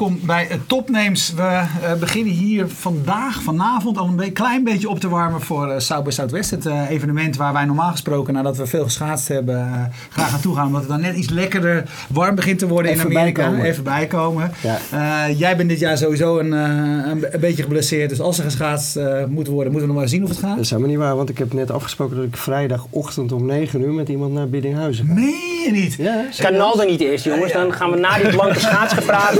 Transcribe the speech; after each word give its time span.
welkom 0.00 0.26
bij 0.26 0.48
uh, 0.50 0.56
Topnames. 0.66 1.32
We 1.36 1.42
uh, 1.42 1.94
beginnen 1.98 2.32
hier 2.32 2.68
vandaag, 2.68 3.42
vanavond, 3.42 3.98
al 3.98 4.06
een 4.06 4.16
be 4.16 4.30
klein 4.30 4.64
beetje 4.64 4.88
op 4.88 5.00
te 5.00 5.08
warmen 5.08 5.40
voor 5.40 5.68
uh, 5.68 5.78
South 5.78 6.04
by 6.04 6.10
Southwest. 6.10 6.50
Het 6.50 6.66
evenement 6.88 7.36
waar 7.36 7.52
wij 7.52 7.64
normaal 7.64 7.90
gesproken, 7.90 8.34
nadat 8.34 8.56
we 8.56 8.66
veel 8.66 8.84
geschaatst 8.84 9.28
hebben, 9.28 9.92
graag 10.10 10.30
naartoe 10.30 10.54
gaan. 10.54 10.66
Omdat 10.66 10.80
het 10.80 10.90
dan 10.90 11.00
net 11.00 11.16
iets 11.16 11.28
lekkerder 11.28 11.90
warm 12.08 12.34
begint 12.34 12.58
te 12.58 12.68
worden 12.68 12.92
Even 12.92 13.10
in 13.10 13.16
Amerika. 13.16 13.42
bijkomen. 13.42 13.66
Even 13.66 13.84
bijkomen. 13.84 14.52
Ja. 14.90 15.28
jij 15.28 15.56
bent 15.56 15.68
dit 15.68 15.78
jaar 15.78 15.98
sowieso 15.98 16.38
een, 16.38 16.52
een, 16.52 17.34
een, 17.34 17.40
beetje 17.40 17.62
geblesseerd. 17.62 18.08
Dus 18.08 18.20
als 18.20 18.38
er 18.38 18.44
geschaatst 18.44 18.98
moet 19.28 19.46
worden, 19.46 19.72
moeten 19.72 19.88
we 19.88 19.94
nog 19.94 20.02
maar 20.02 20.08
zien 20.08 20.22
of 20.22 20.28
het 20.28 20.38
gaat. 20.38 20.56
Dat 20.56 20.64
is 20.64 20.70
helemaal 20.70 20.90
niet 20.90 21.00
waar, 21.00 21.16
want 21.16 21.28
ik 21.28 21.38
heb 21.38 21.52
net 21.52 21.70
afgesproken 21.70 22.16
dat 22.16 22.24
ik 22.24 22.36
vrijdagochtend 22.36 23.32
om 23.32 23.46
9 23.46 23.80
uur 23.80 23.92
met 23.92 24.08
iemand 24.08 24.32
naar 24.32 24.48
Biddinghuizen 24.48 25.06
ga. 25.06 25.12
Nee, 25.12 25.50
je 25.64 25.70
niet? 25.70 25.94
Ja, 25.94 26.24
kan 26.38 26.56
Naldo 26.56 26.84
niet 26.84 27.00
eerst, 27.00 27.24
jongens. 27.24 27.52
Dan 27.52 27.72
gaan 27.72 27.90
we 27.90 27.96
na 27.96 28.18
dit 28.18 28.30
blanke 28.30 28.60
schaatsgepraat. 28.68 29.34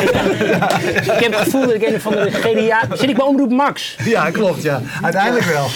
Ik 0.00 1.20
heb 1.20 1.32
het 1.32 1.42
gevoel 1.42 1.60
dat 1.60 1.74
ik 1.74 1.88
een 1.88 2.00
van 2.00 2.12
de 2.12 2.30
GDA... 2.30 2.96
Zit 2.96 3.08
ik 3.08 3.16
bij 3.16 3.26
Omroep 3.26 3.50
Max? 3.50 3.96
Ja, 4.04 4.30
klopt, 4.30 4.62
ja. 4.62 4.80
Uiteindelijk 5.02 5.44
wel. 5.44 5.66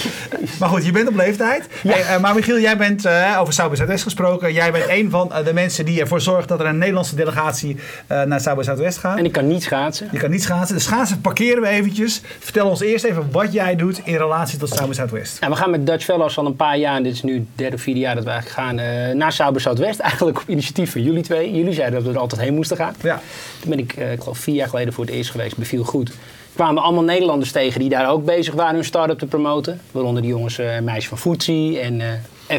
Maar 0.58 0.68
goed, 0.68 0.84
je 0.84 0.92
bent 0.92 1.08
op 1.08 1.14
leeftijd. 1.14 1.68
Hey, 1.82 2.00
uh, 2.00 2.20
maar 2.20 2.34
Michiel, 2.34 2.58
jij 2.58 2.76
bent 2.76 3.06
uh, 3.06 3.36
over 3.40 3.52
South 3.52 3.70
by 3.70 3.76
Southwest 3.76 4.02
gesproken. 4.02 4.52
Jij 4.52 4.72
bent 4.72 4.84
een 4.88 5.10
van 5.10 5.30
uh, 5.32 5.44
de 5.44 5.52
mensen 5.52 5.84
die 5.84 6.00
ervoor 6.00 6.20
zorgt 6.20 6.48
dat 6.48 6.60
er 6.60 6.66
een 6.66 6.78
Nederlandse 6.78 7.14
delegatie 7.14 7.76
naar 8.08 8.40
South 8.40 8.56
by 8.56 8.62
Southwest 8.62 8.98
gaat. 8.98 9.18
En 9.18 9.24
ik 9.24 9.32
kan 9.32 9.46
niet 9.46 9.62
schaatsen. 9.62 10.08
Je 10.12 10.18
kan 10.18 10.30
niet 10.30 10.42
schaatsen. 10.42 10.76
De 10.76 10.82
schaatsen 10.82 11.20
parkeren 11.20 11.62
we 11.62 11.68
eventjes. 11.68 12.20
Vertel 12.38 12.68
ons 12.68 12.80
eerst 12.80 13.04
even 13.04 13.28
wat 13.30 13.52
jij 13.52 13.76
doet 13.76 14.00
in 14.04 14.16
relatie 14.16 14.58
tot 14.58 14.68
South 14.68 14.88
by 14.88 14.94
Southwest. 14.94 15.36
Ja, 15.40 15.48
we 15.48 15.56
gaan 15.56 15.70
met 15.70 15.86
Dutch 15.86 16.04
Fellows 16.04 16.38
al 16.38 16.46
een 16.46 16.56
paar 16.56 16.78
jaar, 16.78 16.96
en 16.96 17.02
dit 17.02 17.12
is 17.12 17.22
nu 17.22 17.34
het 17.34 17.44
derde 17.54 17.76
of 17.76 17.82
vierde 17.82 18.00
jaar 18.00 18.14
dat 18.14 18.24
we 18.24 18.30
eigenlijk 18.30 18.60
gaan, 18.60 18.74
naar 19.16 19.32
South 19.32 19.52
by 19.52 19.58
Southwest. 19.58 20.00
Eigenlijk 20.00 20.38
op 20.38 20.48
initiatief 20.48 20.92
van 20.92 21.02
jullie 21.02 21.22
twee. 21.22 21.52
Jullie 21.52 21.72
zeiden 21.72 21.94
dat 21.94 22.08
we 22.08 22.14
er 22.14 22.20
altijd 22.20 22.40
heen 22.40 22.54
moesten 22.54 22.76
gaan. 22.76 22.94
Ja. 23.02 23.20
Toen 23.60 23.70
ben 23.70 23.78
ik, 23.78 23.94
ik 24.12 24.20
geloof 24.20 24.38
vier 24.38 24.54
jaar 24.54 24.68
geleden 24.68 24.92
voor 24.92 25.04
het 25.04 25.14
eerst 25.14 25.30
geweest. 25.30 25.56
Beviel 25.56 25.84
goed. 25.84 26.12
kwamen 26.54 26.82
allemaal 26.82 27.02
Nederlanders 27.02 27.52
tegen 27.52 27.80
die 27.80 27.88
daar 27.88 28.10
ook 28.10 28.24
bezig 28.24 28.54
waren 28.54 28.74
hun 28.74 28.84
start-up 28.84 29.18
te 29.18 29.26
promoten. 29.26 29.80
Waaronder 29.90 30.22
de 30.22 30.28
jongens 30.28 30.58
en 30.58 30.76
uh, 30.76 30.80
meisjes 30.80 31.08
van 31.08 31.18
Footsie 31.18 31.78
en 31.78 32.02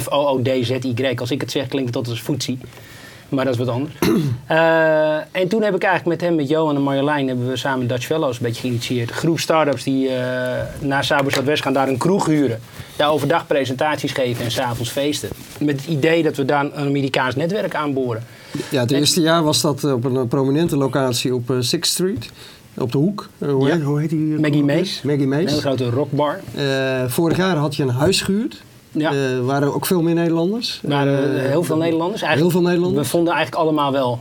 F-O-O-D-Z-Y. 0.01 1.15
Als 1.15 1.31
ik 1.31 1.41
het 1.41 1.51
zeg 1.51 1.67
klinkt 1.67 1.95
het 1.95 2.07
als 2.07 2.21
Footsie. 2.21 2.59
Maar 3.29 3.45
dat 3.45 3.53
is 3.53 3.59
wat 3.59 3.67
anders. 3.67 3.93
en 5.41 5.47
toen 5.47 5.61
heb 5.61 5.75
ik 5.75 5.83
eigenlijk 5.83 6.05
met 6.05 6.21
hem, 6.21 6.35
met 6.35 6.49
Johan 6.49 6.75
en 6.75 6.81
Marjolein, 6.81 7.27
hebben 7.27 7.49
we 7.49 7.57
samen 7.57 7.87
Dutch 7.87 8.05
Fellows 8.05 8.37
een 8.37 8.43
beetje 8.43 8.61
geïnitieerd. 8.61 9.09
Een 9.09 9.15
groep 9.15 9.39
start-ups 9.39 9.83
die 9.83 10.09
naar 10.79 11.03
Saber 11.03 11.43
West 11.43 11.63
gaan 11.63 11.73
daar 11.73 11.87
een 11.87 11.97
kroeg 11.97 12.25
huren. 12.25 12.59
Daar 12.95 13.11
overdag 13.11 13.47
presentaties 13.47 14.11
geven 14.11 14.43
en 14.43 14.51
s'avonds 14.51 14.89
feesten. 14.91 15.29
Met 15.59 15.81
het 15.81 15.89
idee 15.89 16.23
dat 16.23 16.35
we 16.35 16.45
daar 16.45 16.63
een 16.63 16.75
Amerikaans 16.75 17.35
netwerk 17.35 17.75
aanboren. 17.75 18.23
Ja, 18.69 18.81
het 18.81 18.91
eerste 18.91 19.21
jaar 19.21 19.43
was 19.43 19.61
dat 19.61 19.83
op 19.83 20.03
een 20.03 20.27
prominente 20.27 20.77
locatie 20.77 21.35
op 21.35 21.53
6th 21.53 21.79
Street. 21.79 22.31
Op 22.77 22.91
de 22.91 22.97
hoek. 22.97 23.29
Hoe, 23.37 23.67
ja. 23.67 23.73
heet, 23.73 23.83
hoe 23.83 23.99
heet 23.99 24.09
die? 24.09 24.39
Maggie 24.39 24.63
Mace. 24.63 25.07
Maggie 25.07 25.27
Mace. 25.27 25.41
Een 25.41 25.47
hele 25.47 25.61
grote 25.61 25.89
rockbar. 25.89 26.39
Vorig 27.07 27.37
jaar 27.37 27.55
had 27.55 27.75
je 27.75 27.83
een 27.83 27.89
huis 27.89 28.21
gehuurd. 28.21 28.63
Ja. 28.91 29.13
Uh, 29.13 29.45
waren 29.45 29.73
ook 29.73 29.85
veel 29.85 30.01
meer 30.01 30.13
Nederlanders. 30.13 30.79
Er 30.83 30.89
waren 30.89 31.49
heel 31.49 31.63
veel 31.63 31.77
Nederlanders. 31.77 32.21
Eigenlijk, 32.21 32.51
heel 32.51 32.61
veel 32.61 32.69
Nederlanders. 32.69 33.05
We 33.05 33.11
vonden 33.13 33.33
eigenlijk 33.33 33.63
allemaal 33.63 33.91
wel 33.91 34.19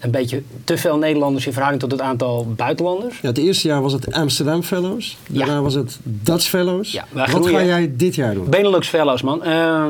een 0.00 0.10
beetje 0.10 0.42
te 0.64 0.78
veel 0.78 0.98
Nederlanders 0.98 1.46
in 1.46 1.52
verhouding 1.52 1.82
tot 1.82 1.92
het 1.92 2.00
aantal 2.00 2.46
buitenlanders. 2.56 3.20
Ja, 3.20 3.28
het 3.28 3.38
eerste 3.38 3.68
jaar 3.68 3.82
was 3.82 3.92
het 3.92 4.12
Amsterdam 4.12 4.62
Fellows. 4.62 5.16
Daarna 5.28 5.52
ja. 5.52 5.60
was 5.60 5.74
het 5.74 5.98
Dutch 6.02 6.46
Fellows. 6.46 6.92
Ja, 6.92 7.04
Wat 7.10 7.48
ga 7.48 7.64
jij 7.64 7.92
dit 7.96 8.14
jaar 8.14 8.34
doen? 8.34 8.50
Benelux 8.50 8.88
Fellows, 8.88 9.22
man. 9.22 9.42
Uh, 9.46 9.84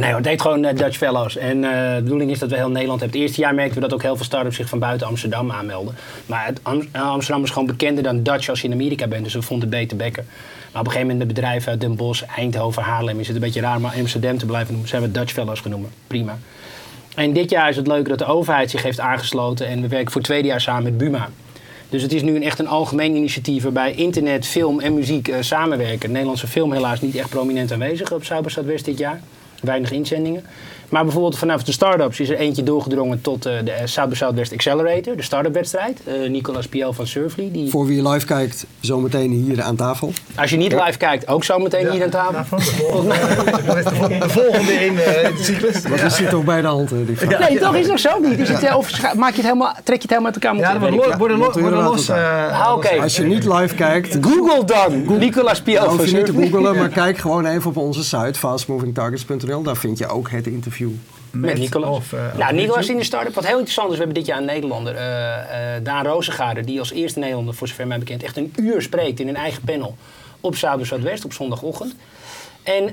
Nee 0.00 0.14
het 0.14 0.24
deed 0.24 0.40
gewoon 0.40 0.64
uh, 0.64 0.70
Dutch 0.74 0.96
Fellows. 0.96 1.36
En 1.36 1.56
uh, 1.56 1.94
de 1.94 2.00
bedoeling 2.02 2.30
is 2.30 2.38
dat 2.38 2.50
we 2.50 2.56
heel 2.56 2.70
Nederland 2.70 3.00
hebben. 3.00 3.18
Het 3.18 3.28
eerste 3.28 3.42
jaar 3.42 3.54
merkten 3.54 3.74
we 3.74 3.80
dat 3.80 3.92
ook 3.92 4.02
heel 4.02 4.16
veel 4.16 4.24
start-ups 4.24 4.56
zich 4.56 4.68
van 4.68 4.78
buiten 4.78 5.06
Amsterdam 5.06 5.52
aanmelden. 5.52 5.94
Maar 6.26 6.52
Am 6.62 6.88
Amsterdam 6.92 7.44
is 7.44 7.50
gewoon 7.50 7.66
bekender 7.66 8.02
dan 8.02 8.22
Dutch 8.22 8.48
als 8.48 8.60
je 8.60 8.66
in 8.66 8.72
Amerika 8.72 9.06
bent. 9.06 9.24
Dus 9.24 9.34
we 9.34 9.42
vonden 9.42 9.68
het 9.68 9.78
beter 9.78 9.96
bekken. 9.96 10.26
Maar 10.72 10.80
op 10.80 10.86
een 10.86 10.92
gegeven 10.92 11.00
moment 11.00 11.18
met 11.18 11.36
bedrijven 11.36 11.70
uit 11.70 11.80
Den 11.80 11.96
Bosch, 11.96 12.22
Eindhoven, 12.36 12.82
Haarlem... 12.82 13.20
is 13.20 13.26
het 13.26 13.36
een 13.36 13.42
beetje 13.42 13.60
raar 13.60 13.76
om 13.76 13.84
Amsterdam 13.84 14.38
te 14.38 14.46
blijven 14.46 14.70
noemen. 14.72 14.88
Zijn 14.88 15.02
we 15.02 15.10
Dutch 15.10 15.32
Fellows 15.32 15.60
genoemd. 15.60 15.86
Prima. 16.06 16.38
En 17.14 17.32
dit 17.32 17.50
jaar 17.50 17.68
is 17.68 17.76
het 17.76 17.86
leuk 17.86 18.08
dat 18.08 18.18
de 18.18 18.26
overheid 18.26 18.70
zich 18.70 18.82
heeft 18.82 19.00
aangesloten. 19.00 19.66
En 19.66 19.80
we 19.80 19.88
werken 19.88 20.12
voor 20.12 20.20
het 20.20 20.30
tweede 20.30 20.48
jaar 20.48 20.60
samen 20.60 20.82
met 20.82 20.98
Buma. 20.98 21.28
Dus 21.88 22.02
het 22.02 22.12
is 22.12 22.22
nu 22.22 22.36
een, 22.36 22.42
echt 22.42 22.58
een 22.58 22.68
algemeen 22.68 23.16
initiatief 23.16 23.62
waarbij 23.62 23.94
internet, 23.94 24.46
film 24.46 24.80
en 24.80 24.94
muziek 24.94 25.34
samenwerken. 25.40 26.10
Nederlandse 26.10 26.46
film 26.46 26.72
helaas 26.72 27.00
niet 27.00 27.16
echt 27.16 27.28
prominent 27.28 27.72
aanwezig 27.72 28.12
op 28.12 28.24
Cyberstad 28.24 28.64
West 28.64 28.84
dit 28.84 28.98
jaar 28.98 29.20
weinig 29.62 29.92
inzendingen. 29.92 30.42
Maar 30.90 31.02
bijvoorbeeld 31.02 31.38
vanaf 31.38 31.62
de 31.62 31.72
start-ups 31.72 32.20
is 32.20 32.28
er 32.28 32.36
eentje 32.36 32.62
doorgedrongen 32.62 33.20
tot 33.20 33.46
uh, 33.46 33.52
de 33.64 33.74
South 33.84 34.08
by 34.08 34.14
Southwest 34.14 34.52
Accelerator, 34.52 35.16
de 35.16 35.22
start-up 35.22 35.54
wedstrijd. 35.54 36.00
Uh, 36.08 36.30
Nicolas 36.30 36.68
Piel 36.68 36.92
van 36.92 37.06
Surfly. 37.06 37.50
Die... 37.52 37.70
Voor 37.70 37.86
wie 37.86 38.08
live 38.08 38.26
kijkt, 38.26 38.66
zometeen 38.80 39.30
hier 39.30 39.62
aan 39.62 39.76
tafel. 39.76 40.12
Als 40.34 40.50
je 40.50 40.56
niet 40.56 40.72
live 40.72 40.98
kijkt, 40.98 41.28
ook 41.28 41.44
zometeen 41.44 41.84
ja, 41.84 41.90
hier 41.90 42.02
aan 42.02 42.10
tafel. 42.10 42.56
De 42.56 42.62
volgende, 42.64 43.14
de 44.18 44.28
volgende 44.28 44.72
in 44.72 44.92
uh, 44.92 45.00
de 45.00 45.34
cyclus. 45.40 45.82
Want 45.82 46.00
die 46.00 46.10
zit 46.10 46.30
toch 46.30 46.44
bij 46.44 46.60
de 46.60 46.66
hand, 46.66 46.88
die. 46.88 47.26
Nee, 47.38 47.58
toch 47.58 47.74
is 47.74 47.86
nog 47.86 47.98
zo 47.98 48.18
niet. 48.18 48.38
Is 48.38 48.48
het, 48.48 48.74
of 48.74 49.14
maak 49.14 49.30
je 49.30 49.36
het 49.36 49.44
helemaal, 49.44 49.74
trek 49.84 50.02
je 50.02 50.08
het 50.08 50.10
helemaal 50.10 50.32
uit 50.32 50.44
elkaar? 50.44 50.56
Ja, 50.56 50.78
dan 50.78 50.90
worden 50.90 51.18
worden 51.18 51.38
lo 51.38 51.52
worden 51.60 51.82
los. 51.82 52.10
Ah, 52.10 52.72
okay. 52.76 52.98
Als 52.98 53.16
je 53.16 53.22
niet 53.22 53.44
live 53.44 53.74
kijkt... 53.74 54.18
Google 54.20 54.64
dan! 54.64 54.92
Google. 54.92 55.18
Nicolas 55.18 55.62
Piel 55.62 55.78
van 55.78 55.88
hoef 55.88 56.00
je 56.00 56.08
Surfly. 56.08 56.38
niet 56.40 56.50
te 56.50 56.56
googlen, 56.56 56.76
maar 56.76 56.88
kijk 57.04 57.18
gewoon 57.18 57.46
even 57.46 57.70
op 57.70 57.76
onze 57.76 58.04
site, 58.04 58.38
fastmovingtargets.nl. 58.38 59.62
Daar 59.62 59.76
vind 59.76 59.98
je 59.98 60.06
ook 60.08 60.30
het 60.30 60.46
interview. 60.46 60.79
Met, 60.88 61.50
met 61.50 61.58
Nicolas. 61.58 61.96
Of, 61.96 62.12
uh, 62.12 62.34
nou, 62.36 62.54
Nicolas 62.54 62.88
in 62.88 62.96
de 62.96 63.04
start-up. 63.04 63.34
Wat 63.34 63.44
heel 63.44 63.52
interessant 63.52 63.90
is, 63.90 63.96
we 63.96 64.04
hebben 64.04 64.22
dit 64.22 64.26
jaar 64.26 64.38
een 64.38 64.44
Nederlander, 64.44 64.94
uh, 64.94 65.00
uh, 65.00 65.36
Daan 65.82 66.06
Rozengaarder, 66.06 66.64
die 66.64 66.78
als 66.78 66.92
eerste 66.92 67.18
Nederlander, 67.18 67.54
voor 67.54 67.68
zover 67.68 67.86
mij 67.86 67.98
bekend, 67.98 68.22
echt 68.22 68.36
een 68.36 68.52
uur 68.56 68.82
spreekt 68.82 69.20
in 69.20 69.28
een 69.28 69.36
eigen 69.36 69.62
panel 69.62 69.96
op 70.40 70.56
Zuid 70.56 70.86
Zuidwest 70.86 71.24
op 71.24 71.32
zondagochtend. 71.32 71.94
En 72.62 72.82
nou, 72.82 72.92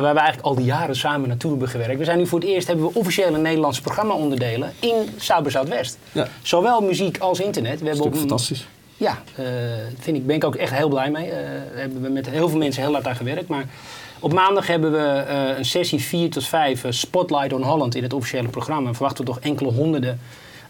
we 0.00 0.06
hebben 0.06 0.16
eigenlijk 0.16 0.40
al 0.40 0.54
die 0.54 0.64
jaren 0.64 0.96
samen 0.96 1.28
naartoe 1.28 1.50
hebben 1.50 1.68
gewerkt. 1.68 1.98
We 1.98 2.04
zijn 2.04 2.18
nu 2.18 2.26
voor 2.26 2.40
het 2.40 2.48
eerst, 2.48 2.66
hebben 2.66 2.86
we 2.86 2.94
officiële 2.94 3.38
Nederlandse 3.38 3.82
programma-onderdelen 3.82 4.72
in 4.80 5.08
Zuid 5.16 5.52
Zuidwest. 5.52 5.98
Ja. 6.12 6.28
Zowel 6.42 6.80
muziek 6.80 7.18
als 7.18 7.40
internet. 7.40 7.80
We 7.80 7.86
hebben 7.86 8.04
op, 8.04 8.16
fantastisch. 8.16 8.66
Ja, 8.96 9.22
vind 9.98 10.16
ik, 10.16 10.26
ben 10.26 10.36
ik 10.36 10.44
ook 10.44 10.56
echt 10.56 10.72
heel 10.72 10.88
blij 10.88 11.10
mee. 11.10 11.30
Daar 11.30 11.40
hebben 11.74 12.02
we 12.02 12.08
met 12.08 12.30
heel 12.30 12.48
veel 12.48 12.58
mensen 12.58 12.82
heel 12.82 12.92
hard 12.92 13.06
aan 13.06 13.16
gewerkt. 13.16 13.48
Maar 13.48 13.64
op 14.20 14.32
maandag 14.32 14.66
hebben 14.66 14.92
we 14.92 15.24
uh, 15.28 15.58
een 15.58 15.64
sessie 15.64 16.00
4 16.00 16.30
tot 16.30 16.46
5 16.46 16.84
uh, 16.84 16.90
Spotlight 16.90 17.52
on 17.52 17.62
Holland 17.62 17.94
in 17.94 18.02
het 18.02 18.12
officiële 18.12 18.48
programma. 18.48 18.88
We 18.88 18.94
verwachten 18.94 19.24
toch 19.24 19.40
enkele 19.40 19.72
honderden 19.72 20.20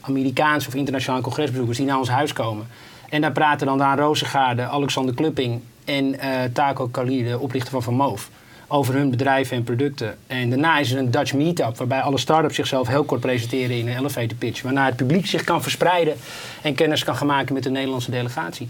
Amerikaanse 0.00 0.68
of 0.68 0.74
internationale 0.74 1.22
congresbezoekers 1.22 1.76
die 1.76 1.86
naar 1.86 1.98
ons 1.98 2.08
huis 2.08 2.32
komen. 2.32 2.66
En 3.08 3.20
daar 3.20 3.32
praten 3.32 3.66
dan 3.66 3.78
Daan 3.78 3.98
Rozengaarde, 3.98 4.62
Alexander 4.62 5.14
Klupping 5.14 5.60
en 5.84 6.04
uh, 6.04 6.20
Taco 6.52 6.86
Kalir, 6.86 7.28
de 7.30 7.38
oprichter 7.38 7.70
van 7.70 7.82
Van 7.82 7.94
Moof, 7.94 8.30
over 8.66 8.94
hun 8.94 9.10
bedrijven 9.10 9.56
en 9.56 9.64
producten. 9.64 10.18
En 10.26 10.50
daarna 10.50 10.78
is 10.78 10.92
er 10.92 10.98
een 10.98 11.10
Dutch 11.10 11.34
Meetup, 11.34 11.76
waarbij 11.76 12.00
alle 12.00 12.18
start-ups 12.18 12.54
zichzelf 12.54 12.88
heel 12.88 13.04
kort 13.04 13.20
presenteren 13.20 13.76
in 13.76 13.88
een 13.88 13.98
elevator 13.98 14.36
pitch. 14.38 14.62
Waarna 14.62 14.84
het 14.84 14.96
publiek 14.96 15.26
zich 15.26 15.44
kan 15.44 15.62
verspreiden 15.62 16.16
en 16.62 16.74
kennis 16.74 17.04
kan 17.04 17.16
gaan 17.16 17.26
maken 17.26 17.54
met 17.54 17.62
de 17.62 17.70
Nederlandse 17.70 18.10
delegatie. 18.10 18.68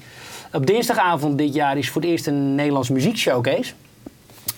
Op 0.53 0.67
dinsdagavond 0.67 1.39
dit 1.39 1.55
jaar 1.55 1.79
is 1.79 1.91
voor 1.91 2.01
het 2.01 2.11
eerst 2.11 2.27
een 2.27 2.55
Nederlands 2.55 2.89
muziekshowcase. 2.89 3.73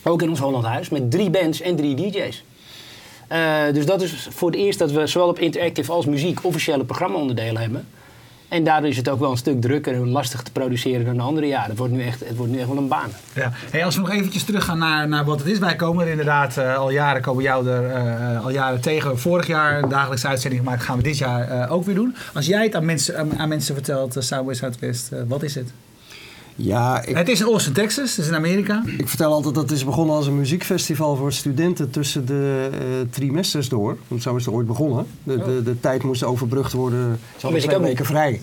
Ook 0.03 0.23
in 0.23 0.29
ons 0.29 0.41
Hollandhuis, 0.41 0.89
met 0.89 1.11
drie 1.11 1.31
bands 1.31 1.61
en 1.61 1.77
drie 1.77 1.95
DJ's. 1.95 2.45
Uh, 3.33 3.73
dus 3.73 3.87
dat 3.87 4.03
is 4.03 4.29
voor 4.31 4.51
het 4.51 4.59
eerst 4.59 4.79
dat 4.79 4.91
we 4.91 5.07
zowel 5.07 5.29
op 5.29 5.39
interactive 5.39 5.93
als 5.93 6.07
muziek 6.07 6.45
officiële 6.45 6.85
programma-onderdelen 6.85 7.61
hebben. 7.61 7.87
En 8.49 8.65
daardoor 8.65 8.89
is 8.89 8.97
het 8.97 9.09
ook 9.09 9.21
wel 9.21 9.31
een 9.31 9.37
stuk 9.37 9.61
drukker 9.61 9.95
en 9.95 10.09
lastig 10.09 10.43
te 10.43 10.53
produceren 10.53 11.05
dan 11.05 11.17
de 11.17 11.23
andere 11.23 11.47
jaren. 11.47 11.69
Het 11.69 11.79
wordt 11.79 11.93
nu 11.93 12.03
echt, 12.03 12.21
het 12.21 12.37
wordt 12.37 12.53
nu 12.53 12.59
echt 12.59 12.69
wel 12.69 12.77
een 12.77 12.89
baan. 12.89 13.11
Ja. 13.35 13.53
Hey, 13.71 13.85
als 13.85 13.95
we 13.95 14.01
nog 14.01 14.11
eventjes 14.11 14.45
teruggaan 14.45 14.79
naar, 14.79 15.09
naar 15.09 15.25
wat 15.25 15.39
het 15.39 15.49
is. 15.49 15.59
Wij 15.59 15.77
komen 15.77 16.05
er 16.05 16.11
inderdaad 16.11 16.57
uh, 16.57 16.77
al 16.77 16.91
jaren, 16.91 17.23
komen 17.23 17.43
jou 17.43 17.69
er 17.69 17.91
uh, 18.31 18.45
al 18.45 18.51
jaren 18.51 18.81
tegen. 18.81 19.19
Vorig 19.19 19.47
jaar 19.47 19.83
een 19.83 19.89
dagelijkse 19.89 20.29
uitzending 20.29 20.63
gemaakt. 20.63 20.83
gaan 20.83 20.97
we 20.97 21.03
dit 21.03 21.19
jaar 21.19 21.71
ook 21.71 21.85
weer 21.85 21.95
doen. 21.95 22.17
Als 22.35 22.47
jij 22.47 22.63
het 22.63 22.75
aan 22.75 22.85
mensen, 22.85 23.39
aan, 23.39 23.49
mensen 23.49 23.75
vertelt, 23.75 24.17
uh, 24.17 24.23
Southwest, 24.23 25.11
wat 25.29 25.43
is 25.43 25.55
het? 25.55 25.73
Ja, 26.57 27.03
ik, 27.05 27.17
het 27.17 27.29
is 27.29 27.41
in 27.41 27.47
Austin, 27.47 27.73
Texas, 27.73 28.11
het 28.17 28.25
is 28.25 28.31
in 28.31 28.37
Amerika. 28.37 28.83
Ik 28.99 29.09
vertel 29.09 29.33
altijd 29.33 29.55
dat 29.55 29.63
het 29.63 29.73
is 29.73 29.85
begonnen 29.85 30.17
als 30.17 30.27
een 30.27 30.37
muziekfestival 30.37 31.17
voor 31.17 31.33
studenten 31.33 31.91
tussen 31.91 32.27
de 32.27 32.71
uh, 32.73 32.79
trimesters 33.11 33.69
door. 33.69 33.97
Want 34.09 34.23
zo 34.23 34.37
is 34.37 34.45
het 34.45 34.55
ooit 34.55 34.67
begonnen. 34.67 35.07
De, 35.23 35.39
de, 35.39 35.45
de, 35.45 35.63
de 35.63 35.81
tijd 35.81 36.03
moest 36.03 36.25
overbrugd 36.25 36.73
worden. 36.73 37.19
Ze 37.37 37.47
hadden 37.47 37.63
twee 37.63 37.79
weken 37.79 38.05
vrij. 38.05 38.41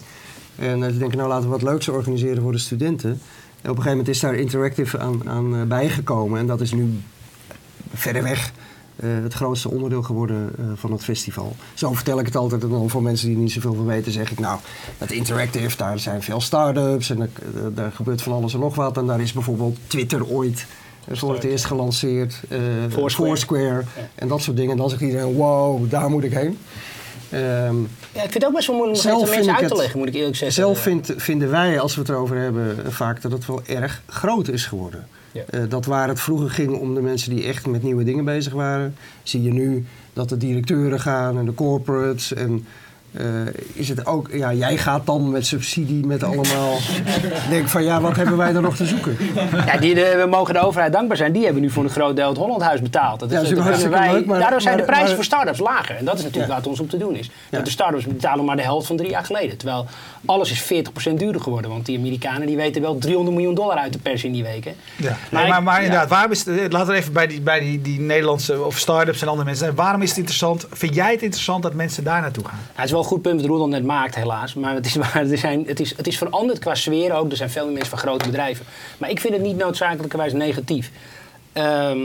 En 0.55 0.79
uh, 0.79 0.85
ze 0.87 0.97
denken, 0.97 1.17
nou 1.17 1.29
laten 1.29 1.45
we 1.45 1.51
wat 1.51 1.61
leuks 1.61 1.87
organiseren 1.87 2.43
voor 2.43 2.51
de 2.51 2.57
studenten. 2.57 3.09
En 3.09 3.69
op 3.69 3.77
een 3.77 3.83
gegeven 3.83 3.89
moment 3.89 4.07
is 4.07 4.19
daar 4.19 4.35
Interactive 4.35 4.99
aan, 4.99 5.29
aan 5.29 5.55
uh, 5.55 5.63
bijgekomen. 5.63 6.39
En 6.39 6.47
dat 6.47 6.61
is 6.61 6.73
nu 6.73 6.99
verder 7.93 8.23
weg 8.23 8.51
uh, 9.03 9.23
het 9.23 9.33
grootste 9.33 9.69
onderdeel 9.69 10.03
geworden 10.03 10.51
uh, 10.59 10.65
van 10.75 10.91
het 10.91 11.03
festival. 11.03 11.55
Zo 11.73 11.93
vertel 11.93 12.19
ik 12.19 12.25
het 12.25 12.35
altijd 12.35 12.63
en 12.63 12.69
dan 12.69 12.89
voor 12.89 13.03
mensen 13.03 13.27
die 13.27 13.37
niet 13.37 13.51
zoveel 13.51 13.73
van 13.73 13.85
weten, 13.85 14.11
zeg 14.11 14.31
ik 14.31 14.39
nou, 14.39 14.59
het 14.97 15.11
Interactive, 15.11 15.77
daar 15.77 15.99
zijn 15.99 16.23
veel 16.23 16.41
start-ups 16.41 17.09
en 17.09 17.19
uh, 17.19 17.25
daar 17.75 17.91
gebeurt 17.91 18.21
van 18.21 18.33
alles 18.33 18.53
en 18.53 18.59
nog 18.59 18.75
wat. 18.75 18.97
En 18.97 19.05
daar 19.05 19.21
is 19.21 19.33
bijvoorbeeld 19.33 19.77
Twitter 19.87 20.27
ooit 20.27 20.65
voor 21.11 21.33
het 21.33 21.43
eerst 21.43 21.65
gelanceerd, 21.65 22.41
Foursquare, 22.89 23.09
Foursquare 23.09 23.83
ja. 23.95 24.09
en 24.15 24.27
dat 24.27 24.41
soort 24.41 24.57
dingen. 24.57 24.71
En 24.71 24.77
dan 24.77 24.89
zegt 24.89 25.01
iedereen, 25.01 25.33
wow, 25.33 25.89
daar 25.89 26.09
moet 26.09 26.23
ik 26.23 26.33
heen. 26.33 26.57
Ehm, 27.29 27.75
Ja, 28.13 28.23
ik 28.23 28.31
vind 28.31 28.33
het 28.33 28.45
ook 28.45 28.53
best 28.53 28.67
wel 28.67 28.75
moeilijk 28.75 29.03
om 29.03 29.29
mensen 29.29 29.55
uit 29.55 29.67
te 29.67 29.75
leggen, 29.75 29.99
moet 29.99 30.07
ik 30.07 30.13
eerlijk 30.13 30.35
zeggen. 30.35 30.61
zelf 30.63 30.79
vind, 30.79 31.13
vinden 31.15 31.49
wij, 31.49 31.79
als 31.79 31.95
we 31.95 32.01
het 32.01 32.09
erover 32.09 32.37
hebben, 32.37 32.85
eh, 32.85 32.91
vaak 32.91 33.21
dat 33.21 33.31
het 33.31 33.45
wel 33.45 33.61
erg 33.65 34.01
groot 34.07 34.47
is 34.47 34.65
geworden. 34.65 35.07
Ja. 35.31 35.41
Eh, 35.49 35.61
dat 35.69 35.85
waar 35.85 36.07
het 36.07 36.19
vroeger 36.19 36.49
ging 36.49 36.77
om 36.79 36.93
de 36.95 37.01
mensen 37.01 37.35
die 37.35 37.43
echt 37.45 37.67
met 37.67 37.83
nieuwe 37.83 38.03
dingen 38.03 38.25
bezig 38.25 38.53
waren, 38.53 38.95
zie 39.23 39.43
je 39.43 39.53
nu 39.53 39.85
dat 40.13 40.29
de 40.29 40.37
directeuren 40.37 40.99
gaan 40.99 41.37
en 41.37 41.45
de 41.45 41.53
corporates. 41.53 42.33
En 42.33 42.65
eh, 43.11 43.25
is 43.73 43.89
het 43.89 44.05
ook, 44.05 44.29
ja, 44.31 44.53
jij 44.53 44.77
gaat 44.77 45.05
dan 45.05 45.31
met 45.31 45.45
subsidie, 45.45 46.05
met 46.05 46.23
allemaal. 46.23 46.73
Ik 46.75 47.49
denk 47.49 47.67
van 47.67 47.83
ja, 47.83 48.01
wat 48.01 48.15
hebben 48.15 48.37
wij 48.37 48.55
er 48.55 48.61
nog 48.61 48.75
te 48.75 48.85
zoeken? 48.85 49.17
Ja, 49.65 49.77
die, 49.77 49.95
de- 49.95 50.19
we 50.23 50.29
mogen 50.29 50.53
de 50.53 50.59
overheid 50.59 50.93
dankbaar 50.93 51.17
zijn. 51.17 51.31
Die 51.31 51.43
hebben 51.43 51.61
nu 51.61 51.69
voor 51.69 51.83
een 51.83 51.89
groot 51.89 52.15
deel 52.15 52.29
het 52.29 52.37
Hollandhuis 52.37 52.81
betaald. 52.81 53.19
Dat 53.19 53.29
is, 53.31 53.35
Ja, 53.35 53.41
dat 53.41 53.49
is 53.51 53.55
dat 53.57 53.63
hartstikke 53.65 53.95
kunnen 53.95 54.11
wij, 54.13 54.19
leuk, 54.21 54.29
maar- 54.29 54.39
daardoor 54.39 54.61
zijn 54.61 54.75
maar- 54.75 54.83
de 54.85 54.89
prijzen 54.91 55.07
maar- 55.07 55.15
voor 55.15 55.25
start-ups 55.25 55.59
lager. 55.59 55.95
En 55.95 56.05
dat 56.05 56.13
is 56.17 56.23
natuurlijk 56.23 56.47
Ja. 56.47 56.53
waar 56.53 56.57
het 56.57 56.67
ons 56.67 56.79
om 56.79 56.87
te 56.87 56.97
doen 56.97 57.15
is. 57.15 57.25
Ja. 57.25 57.31
Dat 57.57 57.65
de 57.65 57.71
start-ups 57.71 58.05
betalen 58.05 58.45
maar 58.45 58.55
de 58.55 58.61
helft 58.61 58.87
van 58.87 58.97
drie 58.97 59.09
jaar 59.09 59.25
geleden. 59.25 59.57
Terwijl 59.57 59.85
alles 60.25 60.51
is 60.51 60.63
40% 61.11 61.13
duurder 61.13 61.41
geworden. 61.41 61.71
Want 61.71 61.85
die 61.85 61.97
Amerikanen 61.97 62.47
die 62.47 62.55
weten 62.55 62.81
wel 62.81 62.97
300 62.97 63.35
miljoen 63.35 63.55
dollar 63.55 63.77
uit 63.77 63.91
te 63.91 63.97
persen 63.99 64.27
in 64.27 64.33
die 64.33 64.43
weken. 64.43 64.75
Ja. 64.95 65.09
Maar 65.09 65.17
Maar, 65.31 65.43
ik- 65.43 65.49
maar, 65.49 65.63
maar 65.63 65.75
ja. 65.77 65.83
inderdaad, 65.85 66.09
waarom 66.09 66.31
is 66.31 66.45
het, 66.45 66.71
laten 66.73 66.93
we 66.93 66.99
even 66.99 67.13
bij 67.13 67.27
die, 67.27 67.41
bij 67.41 67.59
die, 67.59 67.81
die 67.81 67.99
Nederlandse 67.99 68.63
of 68.63 68.77
start-ups 68.77 69.21
en 69.21 69.27
andere 69.27 69.45
mensen 69.45 69.65
zijn. 69.65 69.77
Waarom 69.77 70.01
is 70.01 70.09
het 70.09 70.17
interessant? 70.17 70.65
Vind 70.71 70.95
jij 70.95 71.11
het 71.11 71.21
interessant 71.21 71.63
dat 71.63 71.73
mensen 71.73 72.03
daar 72.03 72.21
naartoe 72.21 72.45
gaan? 72.45 72.59
Ja, 72.61 72.71
het 72.75 72.85
is 72.85 72.91
wel 72.91 72.99
een 72.99 73.05
goed 73.05 73.21
punt 73.21 73.41
wat 73.41 73.49
Roeland 73.49 73.71
net 73.71 73.83
maakt, 73.83 74.15
helaas. 74.15 74.53
Maar 74.53 74.73
het 74.73 74.85
is, 74.85 74.95
waar, 75.13 75.15
er 75.29 75.37
zijn, 75.37 75.63
het, 75.67 75.79
is, 75.79 75.97
het 75.97 76.07
is 76.07 76.17
veranderd 76.17 76.59
qua 76.59 76.75
sfeer 76.75 77.13
ook. 77.13 77.31
Er 77.31 77.37
zijn 77.37 77.49
veel 77.49 77.63
meer 77.63 77.73
mensen 77.73 77.89
van 77.89 77.99
grote 77.99 78.25
bedrijven. 78.25 78.65
Maar 78.97 79.09
ik 79.09 79.19
vind 79.19 79.33
het 79.33 79.41
niet 79.43 79.57
noodzakelijkerwijs 79.57 80.33
negatief. 80.33 80.91
Ehm, 81.53 81.99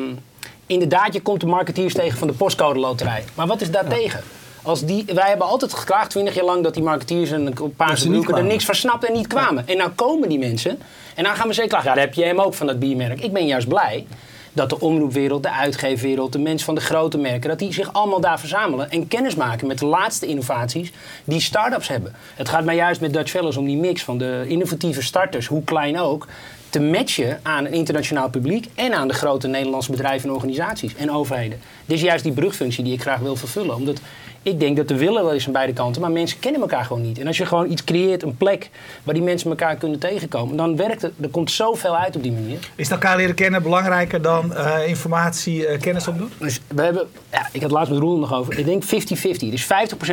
inderdaad, 0.67 1.13
je 1.13 1.21
komt 1.21 1.41
de 1.41 1.47
marketeers 1.47 1.95
tegen 1.95 2.19
van 2.19 2.27
de 2.29 2.35
postcode 2.35 2.79
loterij. 2.79 3.25
Maar 3.35 3.47
wat 3.47 3.61
is 3.61 3.71
daartegen? 3.71 4.21
Als 4.63 4.85
die, 4.85 5.05
wij 5.15 5.29
hebben 5.29 5.47
altijd 5.47 5.75
geklaagd, 5.75 6.11
20 6.11 6.35
jaar 6.35 6.45
lang, 6.45 6.63
dat 6.63 6.75
die 6.75 6.83
marketeers 6.83 7.31
en 7.31 7.47
een 7.47 7.75
paar 7.77 8.03
er 8.35 8.45
niks 8.45 8.65
van 8.65 8.75
snapten 8.75 9.09
en 9.09 9.15
niet 9.15 9.27
kwamen. 9.27 9.69
En 9.69 9.77
nou 9.77 9.91
komen 9.91 10.29
die 10.29 10.39
mensen. 10.39 10.79
En 11.15 11.25
dan 11.25 11.35
gaan 11.35 11.49
we 11.49 11.55
zeker 11.55 11.71
klagen. 11.71 11.89
Ja, 11.89 11.95
daar 11.95 12.05
heb 12.05 12.15
je 12.15 12.25
hem 12.25 12.41
ook 12.41 12.55
van 12.55 12.67
dat 12.67 12.79
biermerk. 12.79 13.21
Ik 13.21 13.33
ben 13.33 13.47
juist 13.47 13.69
blij 13.69 14.07
dat 14.53 14.71
de 14.71 14.81
omroepwereld, 14.81 15.43
de 15.43 15.53
uitgeefwereld, 15.53 16.33
de 16.33 16.39
mensen 16.39 16.67
van 16.67 16.75
de 16.75 16.81
grote 16.81 17.19
merken, 17.19 17.49
dat 17.49 17.59
die 17.59 17.73
zich 17.73 17.93
allemaal 17.93 18.21
daar 18.21 18.41
verzamelen 18.41 18.91
en 18.91 19.09
kennis 19.09 19.35
maken 19.35 19.67
met 19.67 19.79
de 19.79 19.87
laatste 19.87 20.27
innovaties 20.27 20.93
die 21.25 21.41
start-ups 21.41 21.89
hebben. 21.89 22.15
Het 22.35 22.49
gaat 22.49 22.65
mij 22.65 22.75
juist 22.75 23.01
met 23.01 23.13
Dutch 23.13 23.31
Fellows 23.31 23.57
om 23.57 23.65
die 23.65 23.77
mix 23.77 24.05
van 24.05 24.19
de 24.19 24.45
innovatieve 24.49 25.03
starters, 25.03 25.47
hoe 25.47 25.65
klein 25.65 25.99
ook, 25.99 26.27
te 26.73 26.81
matchen 26.81 27.41
aan 27.43 27.65
een 27.65 27.73
internationaal 27.73 28.31
publiek 28.31 28.67
en 28.75 28.93
aan 28.93 29.09
de 29.09 29.15
grote 29.15 29.49
Nederlandse 29.49 29.91
bedrijven 29.91 30.29
en 30.29 30.35
organisaties 30.35 30.95
en 30.95 31.11
overheden. 31.11 31.61
Dit 31.87 31.97
is 31.97 32.03
juist 32.03 32.25
die 32.25 32.33
brugfunctie 32.33 32.85
die 32.85 32.93
ik 32.93 33.01
graag 33.01 33.19
wil 33.19 33.37
vervullen. 33.37 33.75
Omdat 33.75 34.01
ik 34.43 34.61
denk 34.61 34.77
dat 34.77 34.89
de 34.89 34.97
willen 34.97 35.25
wel 35.25 35.33
is 35.33 35.47
aan 35.47 35.53
beide 35.53 35.73
kanten, 35.73 36.01
maar 36.01 36.11
mensen 36.11 36.39
kennen 36.39 36.61
elkaar 36.61 36.85
gewoon 36.85 37.03
niet. 37.03 37.19
En 37.19 37.27
als 37.27 37.37
je 37.37 37.47
gewoon 37.47 37.71
iets 37.71 37.85
creëert, 37.85 38.23
een 38.23 38.37
plek 38.37 38.71
waar 39.03 39.15
die 39.15 39.23
mensen 39.23 39.51
elkaar 39.51 39.77
kunnen 39.77 39.99
tegenkomen, 39.99 40.57
dan 40.57 40.77
werkt 40.77 41.03
het. 41.03 41.13
Er 41.21 41.29
komt 41.29 41.51
zoveel 41.51 41.97
uit 41.97 42.17
op 42.17 42.23
die 42.23 42.33
manier. 42.33 42.59
Is 42.75 42.91
elkaar 42.91 43.17
leren 43.17 43.35
kennen 43.35 43.63
belangrijker 43.63 44.23
dan 44.23 44.55
eh, 44.55 44.89
informatie, 44.89 45.67
eh, 45.67 45.81
kennis 45.81 46.09
opdoen? 46.09 46.31
Dus 46.39 46.61
we 46.69 46.83
hebben, 46.83 47.07
ja, 47.33 47.49
ik 47.53 47.63
had 47.63 47.71
laatst 47.71 47.93
met 47.93 48.01
Roel 48.01 48.19
nog 48.19 48.35
over. 48.35 48.59
Ik 48.59 48.65
denk 48.65 48.85
50-50. 48.85 48.87
Dus 49.51 49.65
50% 49.65 49.67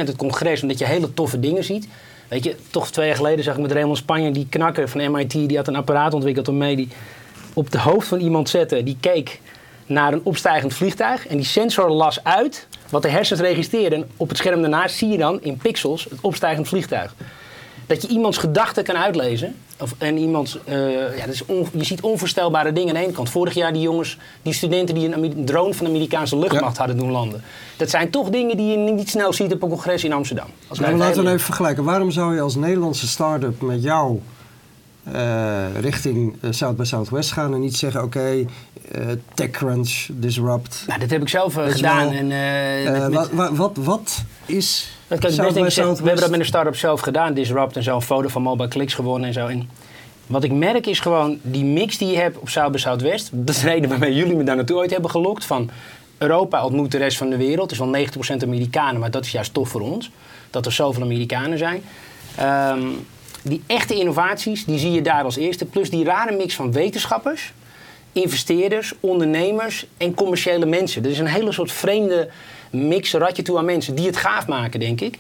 het 0.08 0.16
congres, 0.16 0.62
omdat 0.62 0.78
je 0.78 0.86
hele 0.86 1.14
toffe 1.14 1.40
dingen 1.40 1.64
ziet. 1.64 1.88
Weet 2.30 2.44
je, 2.44 2.56
toch 2.72 2.92
twee 2.92 3.08
jaar 3.08 3.16
geleden 3.16 3.44
zag 3.44 3.56
ik 3.56 3.62
met 3.62 3.72
Raymond 3.72 3.98
Spanje, 3.98 4.32
die 4.32 4.48
knakker 4.50 4.90
van 4.90 5.12
MIT, 5.12 5.32
die 5.32 5.58
had 5.58 5.68
een 5.68 5.76
apparaat 5.76 6.14
ontwikkeld 6.14 6.46
waarmee 6.46 6.76
die 6.76 6.88
op 7.54 7.72
de 7.72 7.80
hoofd 7.80 8.08
van 8.08 8.20
iemand 8.20 8.50
zette. 8.50 8.84
Die 8.84 8.98
keek 9.00 9.40
naar 9.86 10.14
een 10.14 10.22
opstijgend 10.24 10.74
vliegtuig 10.74 11.28
en 11.28 11.38
die 11.38 11.46
sensor 11.46 11.90
las 11.90 12.24
uit 12.24 12.68
wat 12.90 13.02
de 13.02 13.10
hersens 13.10 13.40
registreerden. 13.40 14.00
En 14.02 14.10
op 14.18 14.30
het 14.30 14.38
scherm 14.38 14.62
daarnaast 14.62 14.96
zie 14.96 15.10
je 15.10 15.18
dan 15.18 15.42
in 15.42 15.58
pixels 15.58 16.04
het 16.04 16.20
opstijgend 16.22 16.68
vliegtuig. 16.68 17.16
Dat 17.88 18.02
je 18.02 18.08
iemands 18.08 18.38
gedachten 18.38 18.84
kan 18.84 18.98
uitlezen. 18.98 19.56
Of, 19.82 19.96
en 19.98 20.18
iemands, 20.18 20.58
eh, 20.66 21.18
ja, 21.18 21.26
dat 21.26 21.34
is 21.34 21.46
on- 21.46 21.68
je 21.74 21.84
ziet 21.84 22.02
onvoorstelbare 22.02 22.74
dingen 22.74 22.90
aan 22.90 22.96
de 23.02 23.06
ene 23.08 23.12
kant. 23.14 23.30
Vorig 23.30 23.54
jaar 23.54 23.74
die 23.74 23.82
jongens, 23.82 24.18
die 24.42 24.54
studenten 24.54 24.96
die 24.96 25.14
een 25.16 25.46
drone 25.46 25.74
van 25.74 25.86
de 25.86 25.92
Amerikaanse 25.92 26.38
luchtmacht 26.38 26.78
hadden 26.78 26.98
doen 26.98 27.12
landen. 27.12 27.42
Dat 27.78 27.90
zijn 27.90 28.10
toch 28.10 28.30
dingen 28.30 28.58
die 28.58 28.72
je 28.72 28.78
niet 28.78 29.10
snel 29.10 29.34
ziet 29.34 29.54
op 29.54 29.62
een 29.64 29.70
congres 29.70 30.04
in 30.04 30.14
Amsterdam. 30.14 30.46
Als 30.68 30.80
Nou, 30.80 30.96
laten 30.98 31.24
we 31.24 31.28
even 31.30 31.40
vergelijken. 31.40 31.84
Waarom 31.84 32.12
zou 32.12 32.36
je 32.36 32.42
als 32.42 32.56
Nederlandse 32.56 33.08
start-up 33.08 33.62
met 33.62 33.84
jou 33.84 34.20
eh, 35.12 35.66
richting 35.80 36.36
eh, 36.42 36.52
South 36.52 36.78
by 36.78 36.84
Southwest 36.84 37.32
gaan 37.32 37.54
en 37.54 37.60
niet 37.60 37.76
zeggen: 37.76 38.04
oké, 38.04 38.46
eh, 38.92 39.02
TechCrunch, 39.34 40.08
Disrupt. 40.12 40.84
Nou, 40.88 41.00
dat 41.00 41.10
heb 41.10 41.22
ik 41.22 41.30
zelf 41.30 41.54
gedaan. 41.54 42.10
wel, 42.10 42.18
en, 42.18 42.28
met- 42.28 43.02
met- 43.02 43.14
wat, 43.14 43.30
wat, 43.32 43.50
wat, 43.58 43.78
wat 43.78 44.24
is 44.46 44.98
Dat 45.10 45.20
kan 45.20 45.32
South 45.32 45.54
denk. 45.54 45.70
We 45.72 45.82
hebben 45.82 46.16
dat 46.16 46.30
met 46.30 46.40
een 46.40 46.46
start-up 46.46 46.76
zelf 46.76 47.02
gedaan, 47.02 47.34
Disrupt 47.34 47.76
en 47.76 47.84
zo. 47.84 47.96
Een 47.96 48.02
foto 48.02 48.28
van 48.28 48.42
Mobile 48.42 48.68
Clicks 48.68 48.94
gewonnen 48.94 49.28
en 49.28 49.34
zo. 49.34 49.48
En 49.48 49.70
wat 50.28 50.44
ik 50.44 50.52
merk 50.52 50.88
is 50.88 51.00
gewoon 51.00 51.40
die 51.42 51.66
mix 51.66 51.98
die 51.98 52.12
je 52.12 52.18
hebt 52.18 52.38
op 52.38 52.50
South 52.50 52.80
Southwest. 52.80 53.30
Dat 53.32 53.56
is 53.56 53.62
de 53.62 53.68
reden 53.68 53.90
waarmee 53.90 54.14
jullie 54.14 54.36
me 54.36 54.44
daar 54.44 54.56
naartoe 54.56 54.78
ooit 54.78 54.92
hebben 54.92 55.10
gelokt. 55.10 55.46
Van 55.46 55.70
Europa 56.18 56.66
ontmoet 56.66 56.92
de 56.92 56.98
rest 56.98 57.18
van 57.18 57.30
de 57.30 57.38
wereld. 57.38 57.72
Het 57.72 57.80
is 57.80 58.14
wel 58.14 58.36
90% 58.40 58.44
Amerikanen, 58.44 59.00
maar 59.00 59.12
dat 59.12 59.26
is 59.26 59.32
juist 59.32 59.54
tof 59.54 59.70
voor 59.70 59.82
ons. 59.82 60.12
Dat 60.50 60.66
er 60.66 60.72
zoveel 60.72 61.04
Amerikanen 61.04 61.58
zijn. 61.58 61.82
Ehm, 62.36 62.88
die 63.42 63.64
echte 63.66 63.96
innovaties, 63.96 64.66
die 64.66 64.80
zie 64.80 64.92
je 64.92 65.02
daar 65.02 65.24
als 65.24 65.38
eerste. 65.38 65.66
Plus 65.66 65.90
die 65.90 66.04
rare 66.04 66.36
mix 66.36 66.56
van 66.56 66.72
wetenschappers, 66.72 67.54
investeerders, 68.12 68.94
ondernemers 69.00 69.86
en 69.98 70.14
commerciële 70.14 70.66
mensen. 70.66 71.04
Er 71.04 71.10
is 71.10 71.20
een 71.20 71.28
hele 71.28 71.52
soort 71.52 71.72
vreemde 71.72 72.30
mix, 72.70 73.14
ratje 73.14 73.42
toe 73.42 73.58
aan 73.58 73.66
mensen 73.66 73.96
die 73.96 74.06
het 74.06 74.18
gaaf 74.18 74.48
maken, 74.48 74.80
denk 74.80 75.02
ik. 75.02 75.18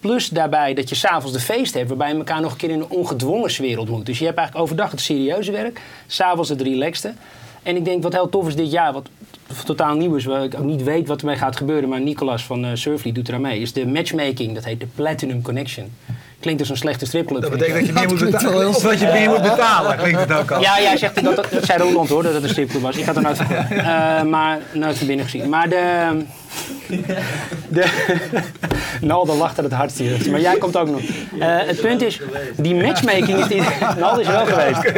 Plus 0.00 0.28
daarbij 0.28 0.74
dat 0.74 0.88
je 0.88 0.94
s'avonds 0.94 1.32
de 1.32 1.40
feest 1.40 1.74
hebt, 1.74 1.88
waarbij 1.88 2.08
je 2.08 2.14
elkaar 2.14 2.40
nog 2.40 2.52
een 2.52 2.58
keer 2.58 2.70
in 2.70 2.80
een 2.80 2.88
ongedwongen 2.88 3.50
sfeer 3.50 3.78
ontmoet. 3.78 4.06
Dus 4.06 4.18
je 4.18 4.24
hebt 4.24 4.36
eigenlijk 4.38 4.66
overdag 4.66 4.90
het 4.90 5.00
serieuze 5.00 5.52
werk, 5.52 5.80
s'avonds 6.06 6.48
het 6.48 6.60
relaxte. 6.60 7.14
En 7.62 7.76
ik 7.76 7.84
denk 7.84 8.02
wat 8.02 8.12
heel 8.12 8.28
tof 8.28 8.46
is 8.46 8.56
dit 8.56 8.70
jaar, 8.70 8.92
wat 8.92 9.08
totaal 9.64 9.96
nieuw 9.96 10.14
is, 10.14 10.24
waar 10.24 10.44
ik 10.44 10.54
ook 10.54 10.64
niet 10.64 10.82
weet 10.82 11.08
wat 11.08 11.20
ermee 11.20 11.36
gaat 11.36 11.56
gebeuren, 11.56 11.88
maar 11.88 12.00
Nicolas 12.00 12.44
van 12.44 12.64
uh, 12.64 12.70
Surfly 12.74 13.12
doet 13.12 13.28
eraan 13.28 13.40
mee, 13.40 13.60
is 13.60 13.72
de 13.72 13.86
matchmaking, 13.86 14.54
dat 14.54 14.64
heet 14.64 14.80
de 14.80 14.86
Platinum 14.94 15.42
Connection. 15.42 15.92
Klinkt 16.42 16.60
als 16.60 16.70
een 16.70 16.76
slechte 16.76 17.06
stripclub. 17.06 17.42
Dat 17.42 17.50
betekent 17.50 17.78
dat 17.78 17.86
je 17.86 17.92
meer 17.92 18.08
moet 18.08 18.30
betalen. 18.30 18.68
Of 18.68 18.78
dat 18.78 18.98
je 18.98 19.10
meer 19.12 19.28
moet 19.28 19.42
betalen, 19.42 19.96
klinkt 19.96 20.20
het 20.20 20.32
ook 20.32 20.50
al. 20.50 20.60
ja, 20.60 20.80
jij 20.80 20.96
zegt 20.96 21.24
dat, 21.24 21.36
dat, 21.36 21.46
zei 21.62 21.82
Roland 21.82 22.08
hoor, 22.08 22.22
dat 22.22 22.34
het 22.34 22.42
een 22.42 22.48
stripclub 22.48 22.82
was. 22.82 22.96
Ik 22.96 23.04
had 23.04 23.16
er 23.16 23.22
nooit. 23.22 23.40
Eh, 23.82 24.22
maar 24.22 24.58
nooit 24.72 24.98
van 24.98 25.06
binnen 25.06 25.24
gezien. 25.24 25.48
Maar 25.48 25.68
de... 25.68 26.16
de 27.68 27.84
Naldo 29.00 29.34
lacht 29.36 29.58
er 29.58 29.64
het 29.64 29.72
hardst 29.72 29.98
hier. 29.98 30.30
Maar 30.30 30.40
jij 30.40 30.58
komt 30.58 30.76
ook 30.76 30.88
nog. 30.88 31.00
Eh, 31.00 31.08
het 31.40 31.80
punt 31.80 32.02
is, 32.02 32.20
die 32.56 32.74
matchmaking 32.74 33.38
is... 33.38 33.46
Die, 33.46 33.62
Naldo 34.00 34.20
is 34.20 34.26
er 34.26 34.32
wel 34.32 34.46
geweest. 34.46 34.92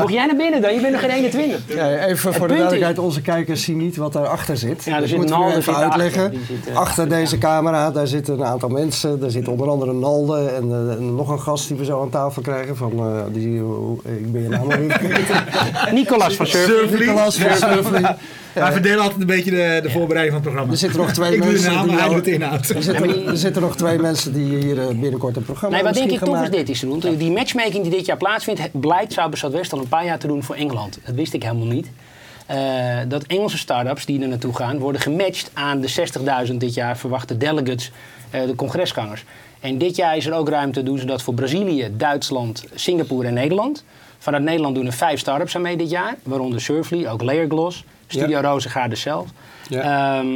Mocht 0.00 0.12
jij 0.12 0.26
naar 0.26 0.36
binnen 0.36 0.62
dan? 0.62 0.74
Je 0.74 0.80
bent 0.80 0.92
nog 0.92 1.00
geen 1.00 1.10
21. 1.10 1.60
Ja, 1.66 2.04
even 2.04 2.34
voor 2.34 2.48
de 2.48 2.54
duidelijkheid, 2.54 2.98
onze 2.98 3.20
kijkers 3.20 3.62
zien 3.62 3.76
niet 3.76 3.96
wat 3.96 4.12
daarachter 4.12 4.56
zit. 4.56 4.84
Ja, 4.84 4.94
er 4.94 5.00
dus 5.00 5.10
zit 5.10 5.18
we 5.18 5.24
Naldo 5.24 5.48
nu 5.48 5.54
even 5.54 5.76
uitleggen. 5.76 6.32
Zit, 6.46 6.68
eh, 6.68 6.76
achter 6.76 7.08
deze 7.08 7.38
camera, 7.38 7.90
daar 7.90 8.06
zitten 8.06 8.34
een 8.34 8.44
aantal 8.44 8.68
mensen. 8.68 9.20
Daar 9.20 9.30
zit 9.30 9.48
onder 9.48 9.68
andere 9.68 9.92
Nalde 9.92 10.48
en, 10.48 10.62
en 10.62 10.87
nog 10.96 11.28
een 11.28 11.40
gast 11.40 11.68
die 11.68 11.76
we 11.76 11.84
zo 11.84 12.02
aan 12.02 12.10
tafel 12.10 12.42
krijgen. 12.42 12.76
Van, 12.76 12.92
eh, 12.92 13.22
die, 13.32 13.62
ik 14.02 14.32
ben 14.32 14.42
je 14.42 14.48
naam 14.48 14.60
alweer. 14.60 15.00
Nicolas 15.92 16.34
van 16.34 16.46
Surf. 16.46 16.64
Surfly. 16.64 16.98
Nicolas 16.98 17.38
van 17.38 17.56
Surfly. 17.56 18.16
Wij 18.52 18.72
verdelen 18.72 19.00
altijd 19.00 19.20
een 19.20 19.26
beetje 19.26 19.50
de, 19.50 19.80
de 19.82 19.90
voorbereiding 19.90 20.36
van 20.36 20.42
het 20.42 20.42
programma. 20.42 20.72
Er 20.72 20.78
zitten 20.78 21.00
nog 21.00 21.12
twee 21.12 21.32
ik 21.34 21.42
doe 21.42 21.46
de 21.46 21.52
mensen 21.52 21.72
naam, 21.72 21.88
die 21.88 22.14
doet 22.14 22.24
de 22.24 22.32
inhoud. 22.32 22.68
Er 22.68 22.82
zitten, 22.82 23.26
er 23.26 23.36
zitten 23.36 23.62
nog 23.62 23.76
twee 23.76 23.98
mensen 23.98 24.32
die 24.32 24.56
hier 24.56 24.80
eh, 24.80 24.86
binnenkort 24.86 25.36
een 25.36 25.44
programma 25.44 25.76
Nee, 25.76 25.84
wat 25.84 25.94
denk 25.94 26.10
ik 26.10 26.18
gaan 26.18 26.42
is 26.42 26.50
dit 26.50 26.68
is, 26.68 26.82
Roel. 26.82 27.18
Die 27.18 27.30
matchmaking 27.30 27.82
die 27.82 27.90
dit 27.90 28.06
jaar 28.06 28.16
plaatsvindt, 28.16 28.60
blijkt 28.72 29.12
Sauber 29.12 29.38
Zuidwest 29.38 29.72
al 29.72 29.78
een 29.78 29.88
paar 29.88 30.04
jaar 30.04 30.18
te 30.18 30.26
doen 30.26 30.42
voor 30.42 30.54
Engeland. 30.54 30.98
Dat 31.04 31.14
wist 31.14 31.32
ik 31.32 31.42
helemaal 31.42 31.66
niet. 31.66 31.88
Eh, 32.46 32.98
dat 33.08 33.22
Engelse 33.22 33.58
start-ups 33.58 34.04
die 34.04 34.22
er 34.22 34.28
naartoe 34.28 34.54
gaan, 34.54 34.78
worden 34.78 35.00
gematcht 35.00 35.50
aan 35.54 35.80
de 35.80 35.88
60.000 36.48 36.54
dit 36.54 36.74
jaar 36.74 36.96
verwachte 36.96 37.36
delegates, 37.36 37.92
eh, 38.30 38.46
de 38.46 38.54
congresgangers. 38.54 39.24
En 39.60 39.78
dit 39.78 39.96
jaar 39.96 40.16
is 40.16 40.26
er 40.26 40.32
ook 40.32 40.48
ruimte, 40.48 40.82
doen 40.82 40.98
ze 40.98 41.06
dat 41.06 41.22
voor 41.22 41.34
Brazilië, 41.34 41.90
Duitsland, 41.96 42.64
Singapore 42.74 43.26
en 43.26 43.34
Nederland. 43.34 43.84
Vanuit 44.18 44.42
Nederland 44.42 44.74
doen 44.74 44.86
er 44.86 44.92
vijf 44.92 45.20
start-ups 45.20 45.56
aan 45.56 45.62
mee 45.62 45.76
dit 45.76 45.90
jaar, 45.90 46.16
waaronder 46.22 46.60
Surfly, 46.60 47.06
ook 47.06 47.22
Layergloss, 47.22 47.84
Studio 48.06 48.40
Rozengaarde 48.40 48.96
zelf. 48.96 49.26
Ja. 49.68 50.18
Ehm, 50.18 50.26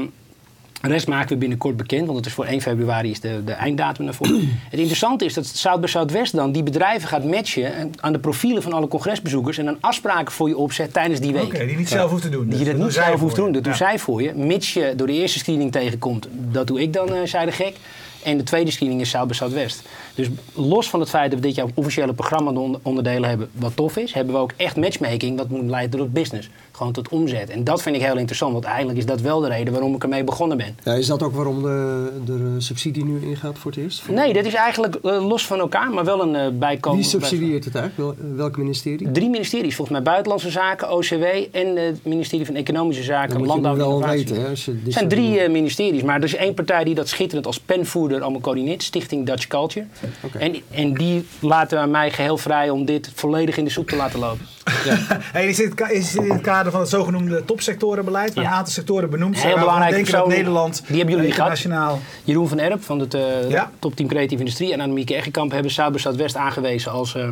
de 0.81 0.89
rest 0.89 1.07
maken 1.09 1.29
we 1.29 1.37
binnenkort 1.37 1.77
bekend, 1.77 2.05
want 2.07 2.17
het 2.17 2.27
is 2.27 2.33
voor 2.33 2.45
1 2.45 2.61
februari 2.61 3.11
is 3.11 3.21
de, 3.21 3.43
de 3.45 3.53
einddatum 3.53 4.05
daarvoor. 4.05 4.27
het 4.71 4.79
interessante 4.79 5.25
is 5.25 5.35
dat 5.35 5.47
South 5.47 5.81
by 5.81 5.87
Southwest 5.87 6.33
dan 6.37 6.53
die 6.53 6.63
bedrijven 6.63 7.09
gaat 7.09 7.25
matchen 7.25 7.93
aan 8.01 8.13
de 8.13 8.19
profielen 8.19 8.63
van 8.63 8.73
alle 8.73 8.89
congresbezoekers 8.89 9.59
en 9.59 9.65
dan 9.65 9.77
afspraken 9.81 10.33
voor 10.33 10.49
je 10.49 10.57
opzet 10.57 10.93
tijdens 10.93 11.21
die 11.21 11.33
week. 11.33 11.43
Oké, 11.43 11.67
die 11.67 11.77
niet 11.77 11.89
zelf 11.89 12.11
hoeft 12.11 12.23
te 12.23 12.29
doen. 12.29 12.49
Die 12.49 12.59
je 12.59 12.65
Dus 12.65 12.75
dat 12.75 12.83
niet 12.83 12.93
zelf 12.93 13.21
hoeft 13.21 13.35
te 13.35 13.41
doen, 13.41 13.53
dat 13.53 13.63
doen 13.65 13.73
Ja. 13.73 13.79
zij 13.79 13.99
voor 13.99 14.23
je. 14.23 14.35
Mits 14.35 14.73
je 14.73 14.93
door 14.97 15.07
de 15.07 15.13
eerste 15.13 15.39
screening 15.39 15.73
tegenkomt, 15.73 16.29
dat 16.31 16.67
doe 16.67 16.81
ik 16.83 16.93
dan, 16.93 17.15
eh 17.15 17.21
zei 17.25 17.47
de 17.47 17.53
gek. 17.53 17.77
En 18.23 18.37
de 18.37 18.43
tweede 18.43 18.71
screening 18.71 19.01
is 19.01 19.11
Southwest. 19.11 19.83
Dus 20.15 20.29
los 20.55 20.91
van 20.91 21.01
het 21.01 21.09
feit 21.09 21.31
dat 21.31 21.41
we 21.41 21.47
dit 21.47 21.55
jaar 21.55 21.67
officiële 21.75 22.15
programma 22.15 22.79
onderdelen 22.83 23.29
hebben, 23.29 23.51
wat 23.53 23.77
tof 23.77 23.97
is, 23.97 24.13
hebben 24.13 24.35
we 24.35 24.41
ook 24.41 24.53
echt 24.57 24.77
matchmaking, 24.77 25.39
wat 25.39 25.49
moet 25.49 25.71
leiden 25.71 25.99
tot 25.99 26.13
business. 26.13 26.49
Gewoon 26.83 27.03
tot 27.03 27.09
omzet. 27.09 27.51
En 27.51 27.65
dat 27.65 27.83
vind 27.83 27.97
ik 27.97 28.03
heel 28.03 28.17
interessant, 28.17 28.53
want 28.53 28.65
eigenlijk 28.65 28.99
is 28.99 29.07
dat 29.07 29.21
wel 29.21 29.41
de 29.41 29.49
reden 29.49 29.73
waarom 29.73 29.95
ik 29.95 30.03
ermee 30.03 30.25
begonnen 30.25 30.57
ben. 30.57 30.77
Ja, 30.85 30.93
is 30.93 31.07
dat 31.07 31.23
ook 31.23 31.35
waarom 31.35 31.63
de, 31.63 32.11
de 32.25 32.55
subsidie 32.59 33.05
nu 33.05 33.27
ingaat 33.27 33.59
voor 33.59 33.71
het 33.71 33.81
eerst? 33.81 34.09
Nee, 34.09 34.33
dat 34.33 34.45
is 34.45 34.55
eigenlijk 34.55 34.95
eh, 34.95 35.27
los 35.29 35.47
van 35.47 35.59
elkaar, 35.59 35.91
maar 35.91 36.05
wel 36.05 36.23
een 36.23 36.35
uh, 36.35 36.59
bijkomend... 36.59 37.01
Wie 37.01 37.11
subsidieert 37.11 37.65
het 37.65 37.75
eigenlijk? 37.75 38.19
Wel, 38.19 38.37
welk 38.37 38.57
ministerie? 38.57 39.11
Drie 39.13 39.29
ministeries, 39.29 39.75
volgens 39.75 39.97
mij 39.97 40.07
Buitenlandse 40.07 40.51
Zaken, 40.51 40.93
OCW 40.93 41.25
en 41.53 41.77
het 41.77 42.05
ministerie 42.05 42.47
van 42.47 42.55
Economische 42.55 43.03
Zaken, 43.03 43.47
Landbouw 43.47 43.75
en 43.75 43.81
Innovatie. 43.81 44.19
Weten, 44.19 44.41
hè, 44.41 44.49
als 44.49 44.65
je 44.65 44.81
het 44.85 44.93
zijn 44.93 45.09
drie 45.09 45.49
ministeries, 45.49 46.03
maar 46.03 46.17
er 46.17 46.25
is 46.25 46.35
één 46.35 46.55
partij 46.55 46.85
die 46.85 46.95
dat 46.95 47.09
schitterend 47.09 47.47
als 47.47 47.61
penvoerder 47.61 48.23
allemaal 48.23 48.41
coördineert, 48.41 48.83
Stichting 48.83 49.27
Dutch 49.27 49.47
Culture. 49.47 49.87
Okay. 50.21 50.43
En, 50.43 50.57
en 50.71 50.95
die 50.95 51.25
laten 51.41 51.91
mij 51.91 52.11
geheel 52.11 52.37
vrij 52.37 52.71
om 52.71 52.85
dit 52.85 53.11
volledig 53.15 53.57
in 53.57 53.65
de 53.65 53.71
soep 53.71 53.89
te 53.89 53.97
laten 53.97 54.19
lopen. 54.19 54.47
Ja. 54.65 54.97
hey, 55.33 55.49
is, 55.49 55.57
dit, 55.57 55.81
is 55.91 56.11
dit 56.11 56.23
in 56.23 56.31
het 56.31 56.41
kader 56.41 56.73
van 56.73 56.81
het 56.81 56.89
zogenoemde 56.89 57.45
topsectorenbeleid, 57.45 58.35
waar 58.35 58.45
ja. 58.45 58.51
een 58.51 58.57
aantal 58.57 58.73
sectoren 58.73 59.11
benoemd 59.11 59.37
zijn? 59.39 59.49
Heel 59.49 59.59
belangrijk 59.59 59.95
denken 59.95 60.13
dat 60.13 60.27
Nederland 60.27 60.83
die 60.87 60.97
hebben 60.97 61.15
jullie 61.15 61.31
internationaal... 61.31 61.89
Gehad. 61.89 62.03
Jeroen 62.25 62.49
van 62.49 62.59
Erp 62.59 62.83
van 62.83 62.99
het 62.99 63.15
uh, 63.15 63.51
ja. 63.51 63.71
topteam 63.79 64.09
Creatieve 64.09 64.43
Industrie 64.43 64.73
en 64.73 64.81
Annemieke 64.81 65.15
Eggenkamp 65.15 65.53
hebben 65.53 65.71
Zuiderstad 65.71 66.17
West 66.17 66.37
aangewezen 66.37 66.93
als... 66.93 67.15
Uh, 67.15 67.29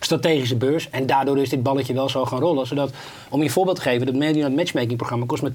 strategische 0.00 0.56
beurs. 0.56 0.90
En 0.90 1.06
daardoor 1.06 1.38
is 1.38 1.48
dit 1.48 1.62
balletje 1.62 1.94
wel 1.94 2.08
zo 2.08 2.24
gaan 2.24 2.40
rollen. 2.40 2.66
Zodat, 2.66 2.90
om 3.28 3.38
je 3.38 3.44
een 3.44 3.50
voorbeeld 3.50 3.76
te 3.76 3.82
geven, 3.82 4.06
het 4.06 4.16
Medianet 4.16 4.56
Matchmaking 4.56 4.96
programma 4.96 5.26
kost 5.26 5.42
maar 5.42 5.52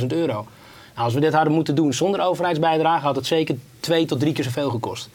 2.500 0.00 0.06
euro. 0.06 0.46
Nou, 0.94 1.04
als 1.04 1.14
we 1.14 1.20
dit 1.20 1.32
hadden 1.32 1.52
moeten 1.52 1.74
doen 1.74 1.92
zonder 1.92 2.20
overheidsbijdrage, 2.20 3.04
had 3.04 3.16
het 3.16 3.26
zeker 3.26 3.56
twee 3.80 4.04
tot 4.04 4.20
drie 4.20 4.32
keer 4.32 4.44
zoveel 4.44 4.70
gekost. 4.70 5.08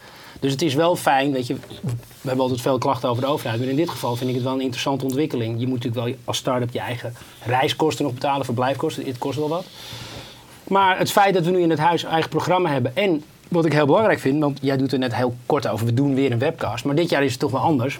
Dus 0.45 0.53
het 0.53 0.63
is 0.63 0.73
wel 0.73 0.95
fijn, 0.95 1.31
weet 1.31 1.47
je, 1.47 1.55
we 1.81 1.91
hebben 2.21 2.43
altijd 2.43 2.61
veel 2.61 2.77
klachten 2.77 3.09
over 3.09 3.21
de 3.23 3.29
overheid. 3.29 3.59
Maar 3.59 3.67
in 3.67 3.75
dit 3.75 3.89
geval 3.89 4.15
vind 4.15 4.29
ik 4.29 4.35
het 4.35 4.43
wel 4.43 4.53
een 4.53 4.61
interessante 4.61 5.05
ontwikkeling. 5.05 5.59
Je 5.59 5.67
moet 5.67 5.83
natuurlijk 5.83 6.05
wel 6.05 6.15
als 6.23 6.37
start-up 6.37 6.73
je 6.73 6.79
eigen 6.79 7.13
reiskosten 7.45 8.05
nog 8.05 8.13
betalen, 8.13 8.45
verblijfkosten. 8.45 9.05
Het 9.05 9.17
kost 9.17 9.37
wel 9.37 9.49
wat. 9.49 9.65
Maar 10.67 10.97
het 10.97 11.11
feit 11.11 11.33
dat 11.33 11.45
we 11.45 11.51
nu 11.51 11.61
in 11.61 11.69
het 11.69 11.79
huis 11.79 12.03
een 12.03 12.09
eigen 12.09 12.29
programma 12.29 12.69
hebben. 12.69 12.95
En 12.95 13.23
wat 13.47 13.65
ik 13.65 13.73
heel 13.73 13.85
belangrijk 13.85 14.19
vind, 14.19 14.39
want 14.39 14.59
jij 14.61 14.77
doet 14.77 14.93
er 14.93 14.99
net 14.99 15.15
heel 15.15 15.35
kort 15.45 15.67
over. 15.67 15.85
We 15.85 15.93
doen 15.93 16.15
weer 16.15 16.31
een 16.31 16.39
webcast. 16.39 16.85
Maar 16.85 16.95
dit 16.95 17.09
jaar 17.09 17.23
is 17.23 17.31
het 17.31 17.39
toch 17.39 17.51
wel 17.51 17.61
anders. 17.61 17.99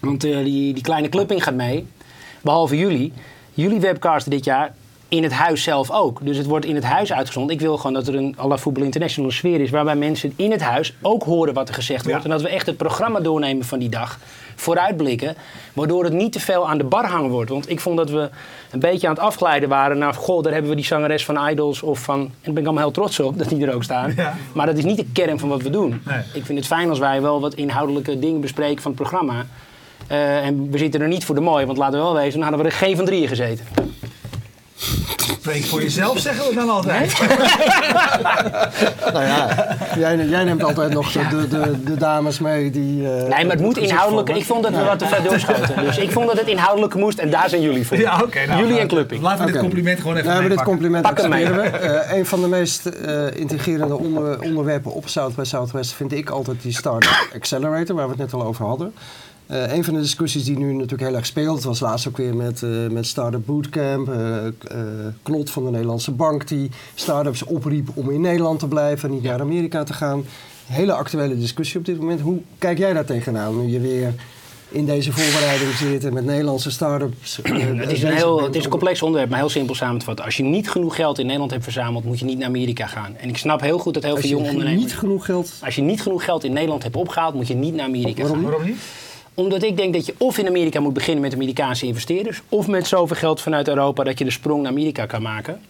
Want 0.00 0.24
uh, 0.24 0.44
die, 0.44 0.74
die 0.74 0.82
kleine 0.82 1.08
clubbing 1.08 1.42
gaat 1.42 1.54
mee. 1.54 1.86
Behalve 2.40 2.76
jullie. 2.76 3.12
Jullie 3.54 3.80
webcasten 3.80 4.30
dit 4.30 4.44
jaar 4.44 4.74
in 5.10 5.22
het 5.22 5.32
huis 5.32 5.62
zelf 5.62 5.90
ook. 5.90 6.18
Dus 6.22 6.36
het 6.36 6.46
wordt 6.46 6.66
in 6.66 6.74
het 6.74 6.84
huis 6.84 7.12
uitgezonden. 7.12 7.54
Ik 7.54 7.60
wil 7.60 7.76
gewoon 7.76 7.92
dat 7.92 8.08
er 8.08 8.14
een 8.14 8.36
à 8.38 8.46
la 8.46 8.58
Voetbal 8.58 8.84
International 8.84 9.30
sfeer 9.30 9.60
is... 9.60 9.70
waarbij 9.70 9.96
mensen 9.96 10.32
in 10.36 10.50
het 10.50 10.62
huis 10.62 10.94
ook 11.02 11.22
horen 11.22 11.54
wat 11.54 11.68
er 11.68 11.74
gezegd 11.74 12.06
wordt. 12.06 12.24
En 12.24 12.30
dat 12.30 12.42
we 12.42 12.48
echt 12.48 12.66
het 12.66 12.76
programma 12.76 13.20
doornemen 13.20 13.64
van 13.64 13.78
die 13.78 13.88
dag. 13.88 14.18
Vooruitblikken. 14.56 15.34
Waardoor 15.72 16.04
het 16.04 16.12
niet 16.12 16.32
te 16.32 16.40
veel 16.40 16.68
aan 16.68 16.78
de 16.78 16.84
bar 16.84 17.06
hangen 17.06 17.30
wordt. 17.30 17.50
Want 17.50 17.70
ik 17.70 17.80
vond 17.80 17.96
dat 17.96 18.10
we 18.10 18.30
een 18.70 18.80
beetje 18.80 19.08
aan 19.08 19.14
het 19.14 19.22
afglijden 19.22 19.68
waren... 19.68 19.98
naar, 19.98 20.14
goh, 20.14 20.42
daar 20.42 20.52
hebben 20.52 20.70
we 20.70 20.76
die 20.76 20.86
zangeres 20.86 21.24
van 21.24 21.48
Idols 21.48 21.82
of 21.82 21.98
van... 21.98 22.20
en 22.20 22.30
daar 22.42 22.52
ben 22.52 22.62
ik 22.62 22.64
allemaal 22.64 22.84
heel 22.84 22.92
trots 22.92 23.20
op 23.20 23.38
dat 23.38 23.48
die 23.48 23.66
er 23.66 23.74
ook 23.74 23.84
staan. 23.84 24.14
Maar 24.52 24.66
dat 24.66 24.78
is 24.78 24.84
niet 24.84 24.96
de 24.96 25.06
kern 25.12 25.38
van 25.38 25.48
wat 25.48 25.62
we 25.62 25.70
doen. 25.70 26.02
Nee. 26.06 26.22
Ik 26.32 26.44
vind 26.44 26.58
het 26.58 26.66
fijn 26.66 26.88
als 26.88 26.98
wij 26.98 27.22
wel 27.22 27.40
wat 27.40 27.54
inhoudelijke 27.54 28.18
dingen 28.18 28.40
bespreken 28.40 28.82
van 28.82 28.90
het 28.90 29.00
programma... 29.00 29.46
Uh, 30.10 30.46
en 30.46 30.70
we 30.70 30.78
zitten 30.78 31.00
er 31.00 31.08
niet 31.08 31.24
voor 31.24 31.34
de 31.34 31.40
mooi, 31.40 31.66
want 31.66 31.78
laten 31.78 31.98
we 31.98 32.04
wel 32.04 32.14
wezen, 32.14 32.32
dan 32.32 32.48
hadden 32.48 32.66
we 32.66 32.72
er 32.72 32.76
geen 32.76 32.96
van 32.96 33.04
drieën 33.04 33.28
gezeten. 33.28 33.64
Spreek 35.16 35.64
voor 35.64 35.82
jezelf, 35.82 36.18
zeggen 36.18 36.48
we 36.48 36.54
dan 36.54 36.70
altijd. 36.70 37.20
nou 39.12 39.24
ja, 39.24 39.66
jij, 39.96 40.26
jij, 40.26 40.44
neemt 40.44 40.64
altijd 40.64 40.92
nog 40.92 41.12
de, 41.12 41.48
de, 41.48 41.82
de 41.84 41.96
dames 41.96 42.38
mee 42.38 42.70
die... 42.70 43.02
Uh, 43.02 43.08
nee, 43.08 43.28
maar 43.28 43.44
het 43.44 43.60
moet 43.60 43.78
inhoudelijk... 43.78 44.28
Ik 44.28 44.44
vond 44.44 44.62
dat 44.62 44.72
we 44.72 44.84
wat 44.84 44.98
te 44.98 45.06
ver 45.06 45.22
doorschoten. 45.22 45.84
Dus 45.84 45.98
ik 45.98 46.10
vond 46.10 46.26
dat 46.26 46.38
het 46.38 46.48
inhoudelijk 46.48 46.94
moest 46.94 47.18
en 47.18 47.30
daar 47.30 47.48
zijn 47.48 47.62
jullie 47.62 47.86
voor. 47.86 47.96
Ja, 47.96 48.20
oké. 48.22 48.46
nou, 48.46 48.60
jullie 48.60 48.78
en 48.78 48.88
Clubbing. 48.88 49.22
Laten 49.22 49.46
we 49.46 49.52
dit 49.52 49.60
compliment 49.60 50.00
gewoon 50.00 50.16
even 50.16 50.28
nou, 50.28 50.42
we 50.42 50.48
dit 50.48 50.62
compliment 50.62 51.08
we. 51.08 51.70
Uh, 51.82 52.18
een 52.18 52.26
van 52.26 52.40
de 52.40 52.48
meest 52.48 52.90
uh, 53.06 53.36
integrerende 53.36 53.96
onder, 53.98 54.40
onderwerpen 54.42 54.92
op 54.92 55.08
South 55.08 55.34
by 55.34 55.44
Southwest 55.44 55.92
vind 55.92 56.12
ik 56.12 56.30
altijd 56.30 56.62
die 56.62 56.72
Startup 56.72 57.28
Accelerator, 57.34 57.96
waar 57.96 58.04
we 58.04 58.10
het 58.10 58.20
net 58.20 58.32
al 58.32 58.44
over 58.44 58.66
hadden. 58.66 58.94
Uh, 59.50 59.72
een 59.72 59.84
van 59.84 59.94
de 59.94 60.00
discussies 60.00 60.44
die 60.44 60.58
nu 60.58 60.72
natuurlijk 60.72 61.02
heel 61.02 61.14
erg 61.14 61.26
speelt, 61.26 61.62
was 61.62 61.80
laatst 61.80 62.08
ook 62.08 62.16
weer 62.16 62.36
met, 62.36 62.62
uh, 62.62 62.88
met 62.88 63.06
Startup 63.06 63.46
Bootcamp. 63.46 64.08
Uh, 64.08 64.16
Klot 65.22 65.50
van 65.50 65.64
de 65.64 65.70
Nederlandse 65.70 66.10
Bank 66.10 66.48
die 66.48 66.70
startups 66.94 67.42
opriep 67.42 67.88
om 67.94 68.10
in 68.10 68.20
Nederland 68.20 68.58
te 68.58 68.68
blijven 68.68 69.08
en 69.08 69.14
niet 69.14 69.24
naar 69.24 69.40
Amerika 69.40 69.84
te 69.84 69.92
gaan. 69.92 70.24
Hele 70.66 70.92
actuele 70.92 71.38
discussie 71.38 71.78
op 71.78 71.84
dit 71.86 72.00
moment. 72.00 72.20
Hoe 72.20 72.40
kijk 72.58 72.78
jij 72.78 72.92
daar 72.92 73.04
tegenaan 73.04 73.60
nu 73.60 73.72
je 73.72 73.80
weer 73.80 74.14
in 74.68 74.86
deze 74.86 75.12
voorbereiding 75.12 75.72
zit 75.72 76.04
en 76.04 76.12
met 76.12 76.24
Nederlandse 76.24 76.70
start-ups? 76.70 77.40
het, 77.42 77.92
is 77.92 78.02
een 78.02 78.12
heel, 78.12 78.42
het 78.42 78.56
is 78.56 78.64
een 78.64 78.70
complex 78.70 79.02
onderwerp, 79.02 79.30
maar 79.30 79.38
heel 79.38 79.48
simpel 79.48 79.74
samen 79.74 79.98
te 79.98 80.04
vatten. 80.04 80.24
Als 80.24 80.36
je 80.36 80.42
niet 80.42 80.70
genoeg 80.70 80.94
geld 80.94 81.18
in 81.18 81.24
Nederland 81.24 81.50
hebt 81.50 81.64
verzameld, 81.64 82.04
moet 82.04 82.18
je 82.18 82.24
niet 82.24 82.38
naar 82.38 82.48
Amerika 82.48 82.86
gaan. 82.86 83.16
En 83.16 83.28
ik 83.28 83.36
snap 83.36 83.60
heel 83.60 83.78
goed 83.78 83.94
dat 83.94 84.02
heel 84.02 84.16
veel 84.16 84.30
jonge 84.30 84.48
ondernemers... 84.48 84.82
Niet 84.82 84.96
genoeg 84.96 85.24
geld... 85.24 85.52
Als 85.64 85.74
je 85.74 85.82
niet 85.82 86.02
genoeg 86.02 86.24
geld 86.24 86.44
in 86.44 86.52
Nederland 86.52 86.82
hebt 86.82 86.96
opgehaald, 86.96 87.34
moet 87.34 87.48
je 87.48 87.54
niet 87.54 87.74
naar 87.74 87.86
Amerika 87.86 88.22
Waarom? 88.22 88.40
gaan. 88.40 88.50
Waarom 88.50 88.66
niet? 88.66 88.78
Omdat 89.34 89.62
ik 89.62 89.76
denk 89.76 89.92
dat 89.92 90.06
je 90.06 90.14
of 90.18 90.38
in 90.38 90.46
Amerika 90.46 90.80
moet 90.80 90.92
beginnen 90.92 91.22
met 91.22 91.34
Amerikaanse 91.34 91.86
investeerders, 91.86 92.42
of 92.48 92.66
met 92.66 92.86
zoveel 92.86 93.16
geld 93.16 93.40
vanuit 93.40 93.68
Europa 93.68 94.04
dat 94.04 94.18
je 94.18 94.24
de 94.24 94.30
sprong 94.30 94.62
naar 94.62 94.70
Amerika 94.70 95.06
kan 95.06 95.22
maken. 95.22 95.60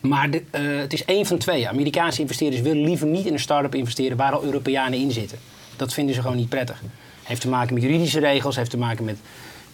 Maar 0.00 0.30
de, 0.30 0.42
uh, 0.54 0.78
het 0.80 0.92
is 0.92 1.04
één 1.04 1.26
van 1.26 1.38
twee. 1.38 1.68
Amerikaanse 1.68 2.20
investeerders 2.20 2.62
willen 2.62 2.84
liever 2.84 3.06
niet 3.06 3.26
in 3.26 3.32
een 3.32 3.38
start-up 3.38 3.74
investeren 3.74 4.16
waar 4.16 4.32
al 4.32 4.44
Europeanen 4.44 4.98
in 4.98 5.10
zitten. 5.10 5.38
Dat 5.76 5.92
vinden 5.92 6.14
ze 6.14 6.20
gewoon 6.20 6.36
niet 6.36 6.48
prettig. 6.48 6.82
Heeft 7.22 7.40
te 7.40 7.48
maken 7.48 7.74
met 7.74 7.82
juridische 7.82 8.20
regels, 8.20 8.56
heeft 8.56 8.70
te 8.70 8.78
maken 8.78 9.04
met 9.04 9.18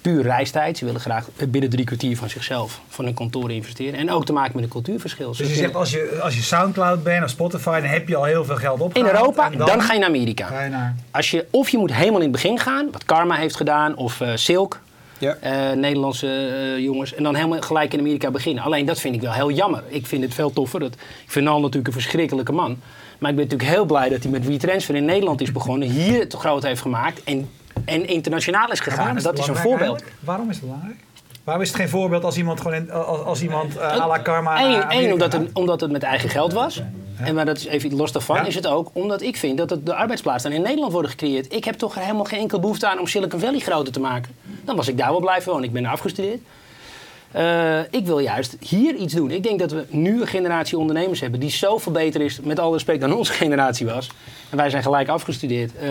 puur 0.00 0.22
reistijd. 0.22 0.78
Ze 0.78 0.84
willen 0.84 1.00
graag 1.00 1.28
binnen 1.48 1.70
drie 1.70 1.84
kwartier 1.84 2.16
van 2.16 2.28
zichzelf 2.28 2.80
van 2.88 3.04
hun 3.04 3.14
kantoor 3.14 3.50
investeren. 3.50 3.98
En 3.98 4.10
ook 4.10 4.24
te 4.24 4.32
maken 4.32 4.52
met 4.54 4.64
een 4.64 4.70
cultuurverschil. 4.70 5.28
Dus 5.28 5.38
je 5.48 5.54
zegt 5.54 5.74
als 5.74 5.90
je, 5.90 6.18
als 6.22 6.34
je 6.34 6.42
Soundcloud 6.42 7.02
bent 7.02 7.24
of 7.24 7.30
Spotify, 7.30 7.80
dan 7.80 7.90
heb 7.90 8.08
je 8.08 8.16
al 8.16 8.24
heel 8.24 8.44
veel 8.44 8.56
geld 8.56 8.80
opgehaald. 8.80 9.12
In 9.12 9.16
Europa, 9.16 9.50
dan, 9.50 9.66
dan, 9.66 9.82
ga 9.82 9.92
je 9.92 9.98
naar 9.98 10.08
Amerika. 10.08 10.46
Ga 10.46 10.62
je 10.62 10.70
naar... 10.70 10.94
Als 11.10 11.30
je, 11.30 11.46
of 11.50 11.68
je 11.68 11.78
moet 11.78 11.94
helemaal 11.94 12.20
in 12.20 12.32
het 12.32 12.32
begin 12.32 12.58
gaan, 12.58 12.88
wat 12.92 13.04
Karma 13.04 13.34
heeft 13.34 13.56
gedaan, 13.56 13.96
of 13.96 14.20
uh, 14.20 14.30
Silk. 14.34 14.80
Ja. 15.18 15.36
Uh, 15.44 15.76
Nederlandse 15.76 16.26
uh, 16.26 16.78
jongens. 16.78 17.14
En 17.14 17.22
dan 17.22 17.34
helemaal 17.34 17.60
gelijk 17.60 17.92
in 17.92 17.98
Amerika 17.98 18.30
beginnen. 18.30 18.64
Alleen 18.64 18.86
dat 18.86 19.00
vind 19.00 19.14
ik 19.14 19.20
wel 19.20 19.32
heel 19.32 19.50
jammer. 19.50 19.82
Ik 19.88 20.06
vind 20.06 20.22
het 20.22 20.34
veel 20.34 20.52
toffer. 20.52 20.80
Dat, 20.80 20.92
ik 21.24 21.30
vind 21.30 21.48
Al 21.48 21.60
natuurlijk 21.60 21.86
een 21.86 22.00
verschrikkelijke 22.00 22.52
man. 22.52 22.78
Maar 23.18 23.30
ik 23.30 23.36
ben 23.36 23.44
natuurlijk 23.44 23.70
heel 23.70 23.84
blij 23.84 24.08
dat 24.08 24.22
hij 24.22 24.30
met 24.30 24.46
WeTransfer 24.46 24.94
in 24.94 25.04
Nederland 25.04 25.40
is 25.40 25.52
begonnen. 25.52 25.88
Hier 25.88 26.20
het 26.20 26.34
groot 26.34 26.62
heeft 26.62 26.80
gemaakt. 26.80 27.24
En 27.24 27.48
en 27.84 28.06
internationaal 28.06 28.70
is 28.70 28.80
gegaan. 28.80 29.16
Is 29.16 29.22
dat 29.22 29.38
is 29.38 29.46
een 29.46 29.56
voorbeeld. 29.56 30.00
Eigenlijk? 30.00 30.16
Waarom 30.20 30.50
is 30.50 30.56
het 30.56 30.64
belangrijk? 30.64 30.96
Waarom 31.44 31.62
is 31.62 31.68
het 31.68 31.80
geen 31.80 31.88
voorbeeld 31.88 32.24
als 32.24 32.36
iemand 32.36 32.60
gewoon 32.60 32.76
in, 32.76 32.90
als, 32.90 33.20
als 33.20 33.42
iemand 33.42 33.76
uh, 33.76 33.82
à 33.82 34.06
la 34.06 34.18
karma. 34.18 34.84
Eén, 34.90 35.12
omdat, 35.12 35.32
het, 35.32 35.52
omdat 35.52 35.80
het 35.80 35.90
met 35.90 36.02
eigen 36.02 36.28
geld 36.28 36.52
was. 36.52 36.74
Ja. 36.74 36.90
En 37.26 37.34
maar 37.34 37.44
dat 37.44 37.56
is 37.56 37.66
even 37.66 37.96
los 37.96 38.12
daarvan, 38.12 38.36
ja. 38.36 38.44
is 38.44 38.54
het 38.54 38.66
ook 38.66 38.90
omdat 38.92 39.22
ik 39.22 39.36
vind 39.36 39.58
dat 39.58 39.70
het 39.70 39.86
de 39.86 39.94
arbeidsplaatsen 39.94 40.52
in 40.52 40.62
Nederland 40.62 40.92
worden 40.92 41.10
gecreëerd. 41.10 41.52
Ik 41.52 41.64
heb 41.64 41.74
toch 41.74 41.94
helemaal 41.94 42.24
geen 42.24 42.40
enkel 42.40 42.60
behoefte 42.60 42.88
aan 42.88 42.98
om 42.98 43.06
Silicon 43.06 43.40
Valley 43.40 43.58
groter 43.58 43.92
te 43.92 44.00
maken. 44.00 44.34
Dan 44.64 44.76
was 44.76 44.88
ik 44.88 44.98
daar 44.98 45.10
wel 45.10 45.20
blijven 45.20 45.52
wonen. 45.52 45.66
Ik 45.66 45.72
ben 45.72 45.84
er 45.84 45.90
afgestudeerd. 45.90 46.40
Uh, 47.36 47.78
ik 47.90 48.06
wil 48.06 48.18
juist 48.18 48.56
hier 48.60 48.94
iets 48.94 49.14
doen. 49.14 49.30
Ik 49.30 49.42
denk 49.42 49.58
dat 49.58 49.70
we 49.70 49.84
nu 49.88 50.20
een 50.20 50.26
generatie 50.26 50.78
ondernemers 50.78 51.20
hebben 51.20 51.40
die 51.40 51.50
zoveel 51.50 51.92
beter 51.92 52.20
is, 52.20 52.40
met 52.40 52.58
alle 52.58 52.72
respect, 52.72 53.00
dan 53.00 53.12
onze 53.12 53.32
generatie 53.42 53.86
was. 53.86 54.10
En 54.50 54.56
wij 54.56 54.70
zijn 54.70 54.82
gelijk 54.82 55.08
afgestudeerd. 55.08 55.72
Uh, 55.74 55.88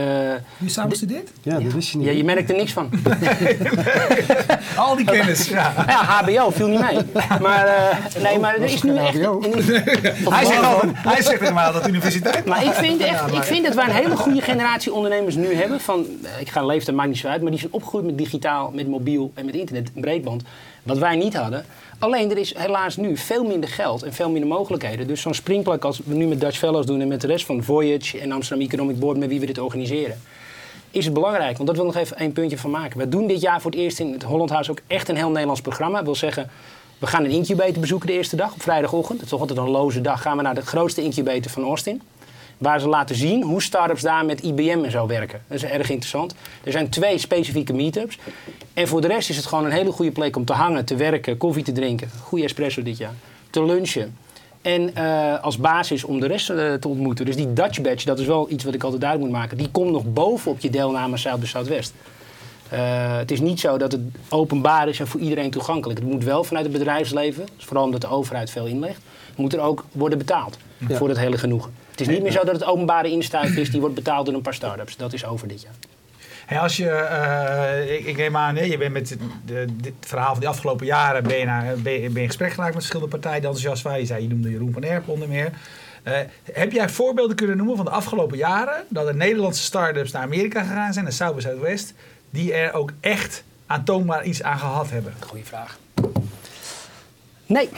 je 0.58 0.70
samen 0.70 0.90
gestudeerd? 0.90 1.30
Ja, 1.42 1.60
dat 1.60 1.74
wist 1.74 1.90
je 1.90 1.98
niet. 1.98 2.08
Ja, 2.08 2.14
je 2.14 2.24
merkt 2.24 2.50
er 2.50 2.56
niks 2.56 2.74
van. 2.74 2.90
Al 4.76 4.96
die 4.96 5.06
kennis. 5.06 5.48
Ja. 5.48 5.74
ja, 5.88 6.04
HBO 6.04 6.50
viel 6.50 6.68
niet 6.68 6.80
mee. 6.80 6.98
Maar, 7.42 7.68
uh, 7.68 8.24
nee, 8.24 8.40
maar 8.40 8.56
er 8.56 8.64
is 8.64 8.82
nu 8.82 8.98
echt... 8.98 9.18
HBO? 9.18 9.42
hij, 10.36 10.46
zegt 10.46 10.64
al, 10.64 10.82
hij 10.94 11.22
zegt 11.22 11.40
helemaal 11.40 11.74
dat 11.74 11.88
universiteit. 11.88 12.46
Maar 12.46 12.66
ik 12.66 12.74
vind, 12.74 13.02
echt, 13.02 13.34
ik 13.34 13.44
vind 13.44 13.66
dat 13.66 13.76
wij 13.76 13.86
een 13.86 13.96
hele 13.96 14.16
goede 14.16 14.42
generatie 14.42 14.94
ondernemers 14.94 15.36
nu 15.36 15.54
hebben. 15.54 15.80
Van, 15.80 16.06
ik 16.40 16.50
ga 16.50 16.66
leeftijd, 16.66 16.98
maakt 16.98 17.10
niet 17.10 17.18
zo 17.18 17.28
uit. 17.28 17.42
Maar 17.42 17.52
die 17.52 17.60
zijn 17.60 17.74
opgegroeid 17.74 18.06
met 18.06 18.18
digitaal, 18.18 18.72
met 18.74 18.88
mobiel 18.88 19.32
en 19.34 19.46
met 19.46 19.56
internet, 19.56 19.92
breedband. 19.94 20.44
Wat 20.84 20.98
wij 20.98 21.16
niet 21.16 21.36
hadden. 21.36 21.66
Alleen 22.00 22.32
er 22.32 22.38
is 22.38 22.58
helaas 22.58 22.98
nu 22.98 23.18
veel 23.18 23.44
minder 23.44 23.70
geld 23.70 24.04
en 24.04 24.14
veel 24.14 24.30
minder 24.30 24.50
mogelijkheden. 24.50 25.08
Dus 25.08 25.22
zo'n 25.22 25.34
springplak 25.34 25.86
als 25.86 26.02
we 26.06 26.16
nu 26.16 26.26
met 26.28 26.40
Dutch 26.40 26.58
Fellows 26.58 26.86
doen 26.86 27.02
en 27.02 27.08
met 27.08 27.22
de 27.22 27.28
rest 27.28 27.46
van 27.46 27.64
Voyage 27.64 28.20
en 28.20 28.32
Amsterdam 28.32 28.66
Economic 28.68 29.00
Board 29.00 29.18
met 29.18 29.30
wie 29.30 29.40
we 29.40 29.46
dit 29.46 29.58
organiseren. 29.58 30.22
Is 30.92 31.06
het 31.06 31.14
belangrijk, 31.14 31.58
want 31.58 31.68
dat 31.68 31.78
wil 31.78 31.88
ik 31.88 31.94
nog 31.94 32.04
even 32.04 32.18
één 32.18 32.32
puntje 32.32 32.58
van 32.58 32.72
maken. 32.72 33.00
We 33.00 33.10
doen 33.10 33.28
dit 33.28 33.42
jaar 33.42 33.62
voor 33.62 33.72
het 33.72 33.80
eerst 33.80 34.00
in 34.00 34.14
het 34.14 34.24
Holland 34.24 34.50
House 34.50 34.72
ook 34.72 34.80
echt 34.88 35.10
een 35.10 35.16
heel 35.16 35.30
Nederlands 35.30 35.62
programma. 35.62 35.96
Dat 35.96 36.06
wil 36.06 36.16
zeggen, 36.16 36.50
we 36.98 37.08
gaan 37.08 37.24
een 37.24 37.32
incubator 37.32 37.80
bezoeken 37.80 38.08
de 38.08 38.14
eerste 38.14 38.36
dag 38.36 38.54
op 38.54 38.62
vrijdagochtend. 38.62 39.14
Het 39.14 39.24
is 39.24 39.30
toch 39.30 39.40
altijd 39.40 39.60
een 39.60 39.70
loze 39.70 40.02
dag. 40.02 40.22
Gaan 40.22 40.38
we 40.38 40.44
naar 40.44 40.56
de 40.56 40.66
grootste 40.66 41.02
incubator 41.02 41.52
van 41.52 41.64
Austin. 41.64 42.02
Waar 42.60 42.80
ze 42.80 42.88
laten 42.88 43.16
zien 43.16 43.44
hoe 43.44 43.62
start-ups 43.62 44.02
daar 44.02 44.26
met 44.26 44.42
IBM 44.42 44.80
en 44.84 44.92
zo 44.92 45.08
werken. 45.08 45.42
Dat 45.48 45.58
is 45.58 45.64
erg 45.64 45.90
interessant. 45.90 46.36
Er 46.64 46.72
zijn 46.72 46.90
twee 46.90 47.18
specifieke 47.18 47.74
meetups. 47.74 48.18
En 48.74 48.88
voor 48.88 49.02
de 49.02 49.08
rest 49.08 49.30
is 49.30 49.36
het 49.36 49.46
gewoon 49.46 49.66
een 49.66 49.72
hele 49.72 49.92
goede 49.92 50.12
plek 50.12 50.36
om 50.36 50.46
te 50.46 50.54
hangen, 50.54 50.86
te 50.86 50.96
werken, 50.96 51.38
koffie 51.38 51.64
te 51.64 51.72
drinken. 51.72 52.10
Goede 52.22 52.44
espresso 52.44 52.84
dit 52.84 52.98
jaar. 52.98 53.14
Te 53.50 53.66
lunchen. 53.66 54.18
En 54.62 54.92
uh, 54.98 55.44
als 55.44 55.58
basis 55.58 56.04
om 56.04 56.20
de 56.20 56.28
rest 56.28 56.50
uh, 56.50 56.74
te 56.74 56.88
ontmoeten. 56.88 57.26
Dus 57.26 57.36
die 57.36 57.54
Dutch 57.54 57.82
Badge, 57.82 58.06
dat 58.06 58.20
is 58.20 58.26
wel 58.26 58.50
iets 58.50 58.64
wat 58.64 58.74
ik 58.74 58.84
altijd 58.84 59.02
duidelijk 59.02 59.32
moet 59.32 59.40
maken. 59.40 59.58
Die 59.58 59.70
komt 59.72 59.92
nog 59.92 60.04
bovenop 60.14 60.60
je 60.60 60.70
deelname 60.70 61.18
Zuid 61.18 61.40
bij 61.40 61.48
Zuidwest. 61.48 61.94
Eh, 62.70 63.18
het 63.18 63.32
is 63.32 63.40
niet 63.40 63.60
zo 63.60 63.78
dat 63.78 63.92
het 63.92 64.02
openbaar 64.30 64.88
is 64.88 65.00
en 65.00 65.08
voor 65.08 65.20
iedereen 65.20 65.52
toegankelijk. 65.52 66.00
Het 66.00 66.08
moet 66.08 66.24
wel 66.24 66.44
vanuit 66.44 66.66
het 66.66 66.74
bedrijfsleven, 66.74 67.48
dus 67.56 67.66
vooral 67.66 67.86
omdat 67.86 68.02
de 68.02 68.08
overheid 68.08 68.50
veel 68.50 68.66
inlegt, 68.66 69.02
moet 69.36 69.54
er 69.54 69.60
ook 69.60 69.86
worden 69.92 70.18
betaald 70.18 70.58
Ja. 70.88 70.96
voor 70.98 71.10
het 71.10 71.18
hele 71.18 71.38
genoegen. 71.38 71.74
Het 72.00 72.08
is 72.08 72.14
niet 72.14 72.24
meer 72.24 72.32
zo 72.32 72.44
dat 72.44 72.56
het 72.56 72.64
openbare 72.64 73.10
instuif 73.10 73.56
is, 73.56 73.72
die 73.72 73.80
wordt 73.80 73.96
betaald 73.96 74.26
door 74.26 74.36
een 74.36 74.42
paar 74.42 74.54
start-ups. 74.54 74.98
Dat 74.98 75.14
is 75.14 75.26
over 75.26 75.48
dit 75.48 75.62
jaar. 75.62 75.74
Hey, 76.46 76.60
als 76.60 76.78
je, 76.78 76.90
eh, 76.90 77.94
ik, 77.94 78.06
ik 78.06 78.18
neem 78.18 78.38
aan, 78.38 78.56
je 78.56 78.78
bent 78.78 78.94
met 78.94 79.18
de, 79.46 79.66
dit 79.82 79.94
verhaal 80.00 80.32
van 80.32 80.40
die 80.40 80.50
afgelopen 80.50 80.86
jaren 80.86 81.24
ben 81.24 81.38
je, 81.38 81.46
naar, 81.46 81.76
ben, 81.78 81.94
je, 81.94 82.00
ben 82.00 82.14
je 82.14 82.20
in 82.20 82.26
gesprek 82.26 82.50
geraakt 82.50 82.74
met 82.74 82.84
verschillende 82.84 83.12
partijen 83.12 83.40
die 83.40 83.50
enthousiast 83.50 83.84
waren. 83.84 84.00
Je 84.00 84.06
zei, 84.06 84.22
je 84.22 84.30
noemde 84.30 84.50
Jeroen 84.50 84.74
van 84.74 84.84
Erp 84.84 85.08
onder 85.08 85.28
meer. 85.28 85.52
Eh, 86.04 86.20
heb 86.52 86.72
jij 86.72 86.90
voorbeelden 86.90 87.36
kunnen 87.36 87.58
noemen 87.58 87.76
van 87.76 87.86
de 87.86 87.92
afgelopen 87.92 88.38
jaren 88.38 88.84
dat 88.90 89.08
er 89.08 89.16
Nederlandse 89.16 89.64
start-ups 89.64 90.12
naar 90.12 90.22
Amerika 90.22 90.64
gegaan 90.64 90.94
zijn, 90.94 91.06
naar 91.06 91.14
South 91.14 91.36
by 91.36 91.42
Southwest, 91.42 91.94
die 92.30 92.54
er 92.54 92.74
ook 92.74 92.92
echt 93.00 93.44
aantoonbaar 93.66 94.24
iets 94.24 94.44
aan 94.44 94.60
gehad 94.60 94.90
hebben? 94.90 95.14
Goeie 95.20 95.46
vraag. 95.46 95.78
Nee. 97.46 97.70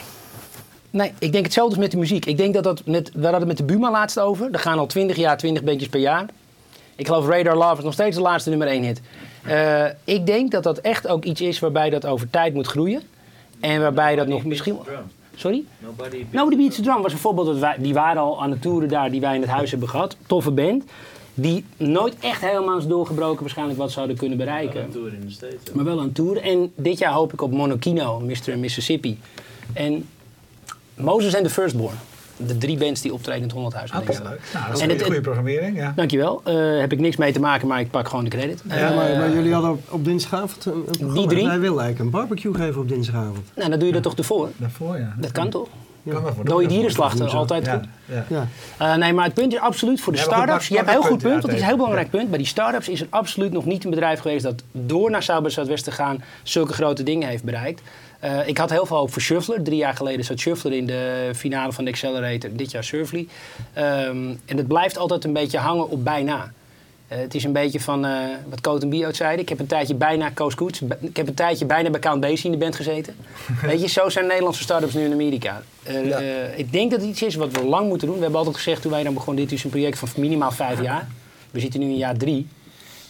Nee, 0.92 1.12
ik 1.18 1.32
denk 1.32 1.44
hetzelfde 1.44 1.74
als 1.74 1.82
met 1.82 1.90
de 1.90 1.98
muziek. 1.98 2.26
Ik 2.26 2.36
denk 2.36 2.54
dat 2.54 2.64
dat 2.64 2.86
met, 2.86 3.10
we 3.14 3.22
hadden 3.22 3.38
het 3.38 3.48
met 3.48 3.56
de 3.56 3.64
Buma 3.64 3.90
laatst 3.90 4.18
over. 4.18 4.48
Er 4.52 4.58
gaan 4.58 4.78
al 4.78 4.86
20 4.86 5.16
jaar 5.16 5.36
20 5.36 5.62
bandjes 5.62 5.88
per 5.88 6.00
jaar. 6.00 6.26
Ik 6.96 7.06
geloof 7.06 7.28
Radar 7.28 7.56
Love 7.56 7.76
is 7.76 7.84
nog 7.84 7.92
steeds 7.92 8.16
de 8.16 8.22
laatste 8.22 8.50
nummer 8.50 8.68
1 8.68 8.82
hit. 8.82 9.00
Eh, 9.42 9.84
ik 10.04 10.26
denk 10.26 10.50
dat 10.50 10.62
dat 10.62 10.78
echt 10.78 11.08
ook 11.08 11.24
iets 11.24 11.40
is 11.40 11.58
waarbij 11.58 11.90
dat 11.90 12.06
over 12.06 12.30
tijd 12.30 12.54
moet 12.54 12.66
groeien. 12.66 13.02
En 13.60 13.80
waarbij 13.80 14.16
dat 14.16 14.26
nog 14.26 14.44
misschien... 14.44 14.78
Sorry? 15.34 15.64
Nobody 15.78 16.24
Nobody 16.30 16.56
Beats 16.56 16.76
the 16.76 16.82
Drum 16.82 17.02
was 17.02 17.12
een 17.12 17.18
voorbeeld. 17.18 17.46
Dat 17.46 17.58
wij, 17.58 17.76
die 17.78 17.94
waren 17.94 18.22
al 18.22 18.42
aan 18.42 18.50
de 18.50 18.58
toeren 18.58 18.88
daar 18.88 19.10
die 19.10 19.20
wij 19.20 19.34
in 19.34 19.40
het 19.40 19.50
huis 19.50 19.70
hebben 19.70 19.88
gehad. 19.88 20.16
Toffe 20.26 20.50
band. 20.50 20.84
Die 21.34 21.64
nooit 21.76 22.14
echt 22.20 22.40
helemaal 22.40 22.78
is 22.78 22.86
doorgebroken 22.86 23.40
waarschijnlijk 23.40 23.78
wat 23.78 23.90
zouden 23.90 24.16
kunnen 24.16 24.38
bereiken. 24.38 24.90
tour 24.90 25.12
in 25.12 25.20
de 25.20 25.30
States. 25.30 25.72
Maar 25.72 25.84
wel 25.84 26.00
een 26.00 26.12
tour. 26.12 26.42
En 26.42 26.72
dit 26.76 26.98
jaar 26.98 27.12
hoop 27.12 27.32
ik 27.32 27.42
op 27.42 27.52
Monokino, 27.52 28.20
Mr. 28.20 28.58
Mississippi. 28.58 29.18
En 29.72 30.08
Moses 30.94 31.34
en 31.34 31.42
The 31.42 31.50
Firstborn. 31.50 31.94
De 32.36 32.58
drie 32.58 32.78
bands 32.78 33.00
die 33.00 33.12
optreden 33.12 33.40
in 33.40 33.46
het 33.46 33.52
Honderdhuis. 33.52 33.90
Ah, 33.92 33.98
dat 33.98 34.08
is 34.08 34.18
leuk. 34.18 34.40
Nou, 34.52 34.66
dat 34.66 34.76
is 34.76 34.82
En 34.82 34.90
een 34.90 35.00
goede 35.00 35.20
programmering, 35.20 35.76
ja. 35.76 35.92
Dankjewel. 35.96 36.40
Eh 36.44 36.54
heb 36.80 36.92
ik 36.92 37.00
niks 37.00 37.16
mee 37.16 37.32
te 37.32 37.40
maken, 37.40 37.68
maar 37.68 37.80
ik 37.80 37.90
pak 37.90 38.08
gewoon 38.08 38.24
de 38.24 38.30
credit. 38.30 38.62
Ja, 38.68 38.74
Eh, 38.74 38.96
maar, 38.96 39.16
maar 39.16 39.32
jullie 39.32 39.52
hadden 39.52 39.70
op, 39.70 39.80
op 39.90 40.04
dinsdagavond 40.04 40.64
een, 40.64 40.72
een 40.72 40.84
programma. 40.84 41.26
drie? 41.26 41.46
Wij 41.46 41.58
willen 41.60 41.80
eigenlijk 41.82 41.98
een 41.98 42.10
barbecue 42.10 42.54
geven 42.54 42.80
op 42.80 42.88
dinsdagavond. 42.88 43.38
nou, 43.56 43.70
dan 43.70 43.78
doe 43.78 43.88
je 43.88 43.94
dat 43.94 44.02
toch 44.02 44.14
ervoor? 44.16 44.48
Daarvoor, 44.56 44.98
ja. 44.98 45.14
Dat 45.18 45.32
kan 45.32 45.48
toch? 45.48 45.68
Kan 46.08 46.22
wel 46.22 46.34
voor 46.34 46.44
Dode 46.44 46.62
de- 46.66 46.68
dierenslachten, 46.72 47.18
Woensdag. 47.18 47.40
altijd 47.40 47.66
Ja, 47.66 47.72
goed. 47.72 47.84
ja. 48.04 48.24
Ja. 48.28 48.46
Eh, 48.92 48.96
nee, 48.98 49.12
maar 49.12 49.24
het 49.24 49.34
punt 49.34 49.52
is 49.52 49.58
absoluut 49.58 50.00
voor 50.00 50.12
de 50.12 50.18
Ja, 50.18 50.24
start-ups. 50.24 50.68
Je 50.68 50.74
hebt 50.76 50.86
een 50.86 50.92
heel 50.92 51.02
goed 51.02 51.22
punt, 51.22 51.42
het 51.42 51.52
is 51.52 51.52
ja, 51.52 51.58
een 51.60 51.66
heel 51.66 51.76
belangrijk 51.76 52.10
punt. 52.10 52.28
Bij 52.28 52.38
die 52.38 52.46
start-ups 52.46 52.88
is 52.88 53.00
er 53.00 53.06
absoluut 53.10 53.52
nog 53.52 53.64
niet 53.64 53.84
een 53.84 53.90
bedrijf 53.90 54.20
geweest 54.20 54.42
dat 54.42 54.62
door 54.72 55.10
naar 55.10 55.22
Southwest 55.22 55.84
te 55.84 55.90
gaan 55.90 56.22
zulke 56.42 56.72
grote 56.72 57.02
dingen 57.02 57.28
heeft 57.28 57.44
bereikt. 57.44 57.82
Eh, 58.22 58.48
ik 58.48 58.58
had 58.58 58.70
heel 58.70 58.86
veel 58.86 58.96
hoop 58.96 59.12
voor 59.12 59.22
Shuffler. 59.22 59.62
Drie 59.62 59.76
jaar 59.76 59.94
geleden 59.94 60.24
zat 60.24 60.38
Shuffler 60.38 60.72
in 60.72 60.86
de 60.86 61.30
finale 61.34 61.72
van 61.72 61.84
de 61.84 61.90
Accelerator. 61.90 62.50
Dit 62.52 62.70
jaar 62.70 62.84
Surfly. 62.84 63.28
Ehm, 63.72 64.34
en 64.44 64.56
het 64.56 64.66
blijft 64.66 64.98
altijd 64.98 65.24
een 65.24 65.32
beetje 65.32 65.58
hangen 65.58 65.88
op 65.88 66.04
bijna. 66.04 66.52
Eh, 67.08 67.18
het 67.18 67.34
is 67.34 67.44
een 67.44 67.52
beetje 67.52 67.80
van 67.80 68.04
eh, 68.04 68.12
wat 68.48 68.60
Coat 68.60 68.82
en 68.82 68.88
Bio 68.88 69.12
zeiden. 69.12 69.40
Ik 69.40 69.48
heb 69.48 69.58
een 69.58 69.66
tijdje 69.66 69.94
bijna 69.94 70.30
Coast 70.34 70.56
Koets. 70.56 70.80
Ik 71.00 71.16
heb 71.16 71.28
een 71.28 71.34
tijdje 71.34 71.66
bijna 71.66 71.90
bij 71.90 72.00
Count 72.00 72.20
Basie 72.20 72.44
in 72.44 72.50
de 72.50 72.56
band 72.56 72.76
gezeten. 72.76 73.14
Weet 73.62 73.80
je, 73.80 73.88
zo 73.88 74.08
zijn 74.08 74.26
Nederlandse 74.26 74.62
start-ups 74.62 74.94
nu 74.94 75.04
in 75.04 75.12
Amerika. 75.12 75.62
Ja. 76.04 76.18
ik 76.56 76.72
denk 76.72 76.90
dat 76.90 77.00
het 77.00 77.10
iets 77.10 77.22
is 77.22 77.34
wat 77.34 77.52
we 77.52 77.64
lang 77.64 77.88
moeten 77.88 78.06
doen. 78.06 78.16
We 78.16 78.22
hebben 78.22 78.38
altijd 78.38 78.56
gezegd 78.56 78.82
toen 78.82 78.90
wij 78.90 79.02
dan 79.02 79.14
begonnen, 79.14 79.42
dit 79.42 79.52
is 79.52 79.64
een 79.64 79.70
project 79.70 79.98
van 79.98 80.08
minimaal 80.16 80.50
vijf 80.50 80.82
jaar. 80.82 81.08
We 81.50 81.60
zitten 81.60 81.80
nu 81.80 81.86
in 81.86 81.96
jaar 81.96 82.16
drie. 82.16 82.46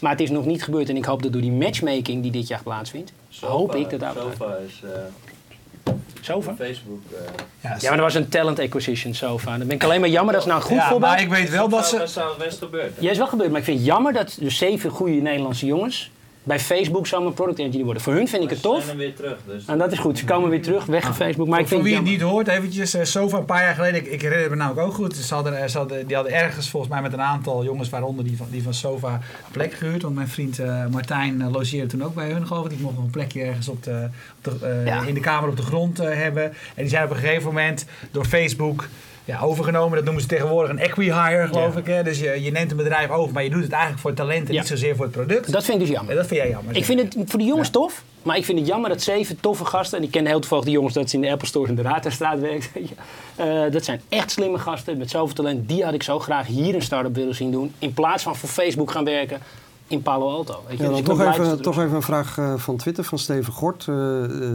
Maar 0.00 0.10
het 0.10 0.20
is 0.20 0.30
nog 0.30 0.46
niet 0.46 0.64
gebeurd 0.64 0.88
en 0.88 0.96
ik 0.96 1.04
hoop 1.04 1.22
dat 1.22 1.32
door 1.32 1.40
die 1.40 1.52
matchmaking 1.52 2.22
die 2.22 2.30
dit 2.30 2.48
jaar 2.48 2.62
plaatsvindt, 2.62 3.12
hoop 3.40 3.74
ik 3.74 3.90
dat 3.90 4.00
daar... 4.00 4.12
Sofa 4.14 4.56
is 4.66 4.80
eh, 4.84 5.92
Sofa? 6.20 6.54
Facebook. 6.58 7.00
eh, 7.12 7.18
Ja, 7.60 7.76
Ja, 7.80 7.88
maar 7.88 7.96
dat 7.96 8.12
was 8.12 8.14
een 8.14 8.28
talent 8.28 8.58
acquisition 8.58 9.14
sofa. 9.14 9.58
Dan 9.58 9.66
ben 9.66 9.76
ik 9.76 9.84
alleen 9.84 10.00
maar 10.00 10.08
jammer, 10.08 10.32
dat 10.32 10.42
is 10.42 10.48
nou 10.48 10.60
een 10.60 10.66
goed 10.66 10.76
ja, 10.76 10.88
voorbeeld. 10.88 11.12
maar 11.12 11.20
ik 11.20 11.28
weet 11.28 11.50
wel 11.50 11.68
dat 11.68 11.90
bij 11.90 12.06
ze... 12.06 12.12
Southwest 12.12 12.58
gebeurd. 12.58 12.92
Ja, 12.98 13.10
is 13.10 13.18
wel 13.18 13.26
gebeurd, 13.26 13.50
maar 13.50 13.58
ik 13.58 13.64
vind 13.64 13.78
het 13.78 13.86
jammer 13.86 14.12
dat 14.12 14.36
de 14.40 14.50
zeven 14.50 14.90
goede 14.90 15.14
Nederlandse 15.14 15.66
jongens 15.66 16.10
bij 16.44 16.61
Facebook 16.61 17.07
zomaar 17.07 17.33
product 17.33 17.59
engineer 17.59 17.85
worden. 17.85 18.02
Voor 18.02 18.12
hun 18.14 18.28
vind 18.28 18.42
ik 18.42 18.48
het 18.48 18.59
ze 18.59 18.64
tof. 18.64 18.85
zijn 18.85 18.90
er 18.90 18.96
weer 19.05 19.14
terug. 19.14 19.38
Dus 19.46 19.64
En 19.66 19.78
dat 19.78 19.92
is 19.92 19.98
goed, 19.98 20.18
ze 20.18 20.24
komen 20.24 20.50
weer 20.50 20.62
terug, 20.62 20.85
weg 20.85 21.05
van 21.05 21.14
Facebook. 21.14 21.48
Maar 21.48 21.61
ik 21.61 21.66
voor 21.68 21.76
vind 21.76 21.88
wie 21.88 21.96
het 21.98 22.05
niet 22.11 22.20
hoort, 22.20 22.48
eventjes, 22.48 22.94
eh, 22.94 23.05
Sofa 23.05 23.37
een 23.38 23.44
paar 23.44 23.62
jaar 23.62 23.74
geleden, 23.74 24.00
ik, 24.00 24.07
ik 24.07 24.22
herinner 24.22 24.50
me 24.50 24.57
namelijk 24.57 24.87
ook 24.87 24.94
goed, 24.94 25.16
ze 25.16 25.35
hadden, 25.35 25.70
ze 25.70 25.78
hadden, 25.78 26.07
die 26.07 26.16
hadden 26.16 26.35
ergens 26.35 26.70
volgens 26.70 26.92
mij 26.92 27.02
met 27.02 27.12
een 27.12 27.20
aantal 27.20 27.64
jongens, 27.64 27.88
waaronder 27.88 28.24
die 28.24 28.37
van, 28.37 28.46
die 28.50 28.62
van 28.62 28.74
Sofa, 28.74 29.12
een 29.14 29.20
plek 29.52 29.72
gehuurd. 29.72 30.02
Want 30.02 30.14
mijn 30.14 30.28
vriend 30.28 30.59
eh, 30.59 30.87
Martijn 30.87 31.40
eh, 31.42 31.50
logeerde 31.52 31.87
toen 31.87 32.05
ook 32.05 32.14
bij 32.14 32.31
hun 32.31 32.46
geloof 32.46 32.64
ik. 32.64 32.70
Die 32.70 32.81
mocht 32.81 32.94
nog 32.94 33.05
een 33.05 33.11
plekje 33.11 33.42
ergens 33.42 33.68
op 33.68 33.83
de, 33.83 34.09
op 34.44 34.61
de, 34.61 34.66
eh, 34.66 34.87
Ja. 34.87 35.02
in 35.02 35.14
de 35.14 35.20
kamer 35.20 35.48
op 35.48 35.57
de 35.57 35.62
grond 35.62 35.98
eh, 36.00 36.14
hebben. 36.14 36.42
En 36.44 36.55
die 36.83 36.88
zijn 36.88 37.05
op 37.05 37.11
een 37.11 37.16
gegeven 37.16 37.44
moment 37.46 37.87
door 38.11 38.24
Facebook 38.24 38.88
ja, 39.24 39.40
overgenomen. 39.40 39.94
Dat 39.96 40.04
noemen 40.04 40.22
ze 40.22 40.28
tegenwoordig 40.28 40.70
een 40.70 40.78
equihire 40.78 41.46
geloof 41.46 41.72
Ja. 41.74 41.78
ik. 41.80 41.87
Hè? 41.87 42.02
Dus 42.02 42.18
je, 42.20 42.42
je 42.42 42.50
neemt 42.50 42.70
een 42.70 42.76
bedrijf 42.76 43.11
over, 43.11 43.32
maar 43.32 43.42
je 43.44 43.50
doet 43.50 43.62
het 43.62 43.72
eigenlijk 43.72 44.00
voor 44.00 44.11
het 44.11 44.18
talent 44.20 44.46
en 44.48 44.52
Ja. 44.54 44.58
niet 44.61 44.68
zozeer 44.68 44.96
voor 44.96 45.04
het 45.04 45.14
product. 45.14 45.52
Dat 45.52 45.64
vind 45.64 45.80
ik 45.80 45.87
dus 45.87 45.94
jammer. 45.94 46.11
En 46.11 46.16
dat 46.18 46.26
vind 46.26 46.40
jij 46.40 46.50
jammer. 46.50 46.76
Ik 46.76 46.85
vind 46.85 47.00
het 47.00 47.16
voor 47.30 47.38
de 47.38 47.44
jongens 47.44 47.70
tof, 47.70 48.02
maar 48.22 48.37
ik 48.37 48.44
vind 48.44 48.58
het 48.58 48.68
jammer 48.68 48.90
dat 48.90 49.02
zeven 49.02 49.40
toffe 49.40 49.64
gasten, 49.64 49.98
en 49.98 50.04
ik 50.04 50.11
ken 50.11 50.26
heel 50.26 50.40
toevallig 50.40 50.64
die 50.64 50.72
jongens 50.74 50.94
dat 50.94 51.11
ze 51.11 51.16
in 51.16 51.22
de 51.22 51.30
Apple 51.30 51.48
Store 51.48 51.68
in 51.68 51.74
de 51.74 51.82
Raadhuisstraat 51.82 52.40
werken. 52.40 52.68
weet 52.74 52.88
je. 52.88 52.94
Eh, 53.66 53.72
dat 53.72 53.85
zijn 53.85 54.00
echt 54.08 54.30
slimme 54.30 54.58
gasten 54.58 54.98
met 54.98 55.11
zoveel 55.11 55.35
talent. 55.35 55.68
Die 55.68 55.85
had 55.85 55.94
ik 55.94 56.02
zo 56.02 56.18
graag 56.18 56.46
hier 56.46 56.74
een 56.74 56.82
start-up 56.82 57.14
willen 57.14 57.35
zien 57.35 57.50
doen, 57.50 57.72
in 57.78 57.92
plaats 57.94 58.22
van 58.22 58.37
voor 58.37 58.48
Facebook 58.48 58.90
gaan 58.90 59.04
werken 59.04 59.38
in 59.87 60.02
Palo 60.02 60.28
Alto. 60.30 60.62
Weet 60.68 60.76
je. 60.78 60.82
Ja, 60.85 60.88
Dus 60.90 61.02
dan 61.02 61.16
toch, 61.16 61.35
even, 61.35 61.62
toch 61.62 61.78
even 61.78 61.94
een 61.94 62.02
vraag 62.02 62.38
eh, 62.38 62.54
van 62.56 62.76
Twitter 62.76 63.04
van 63.04 63.18
Steven 63.18 63.52
Gort. 63.52 63.87
eh, 63.88 63.94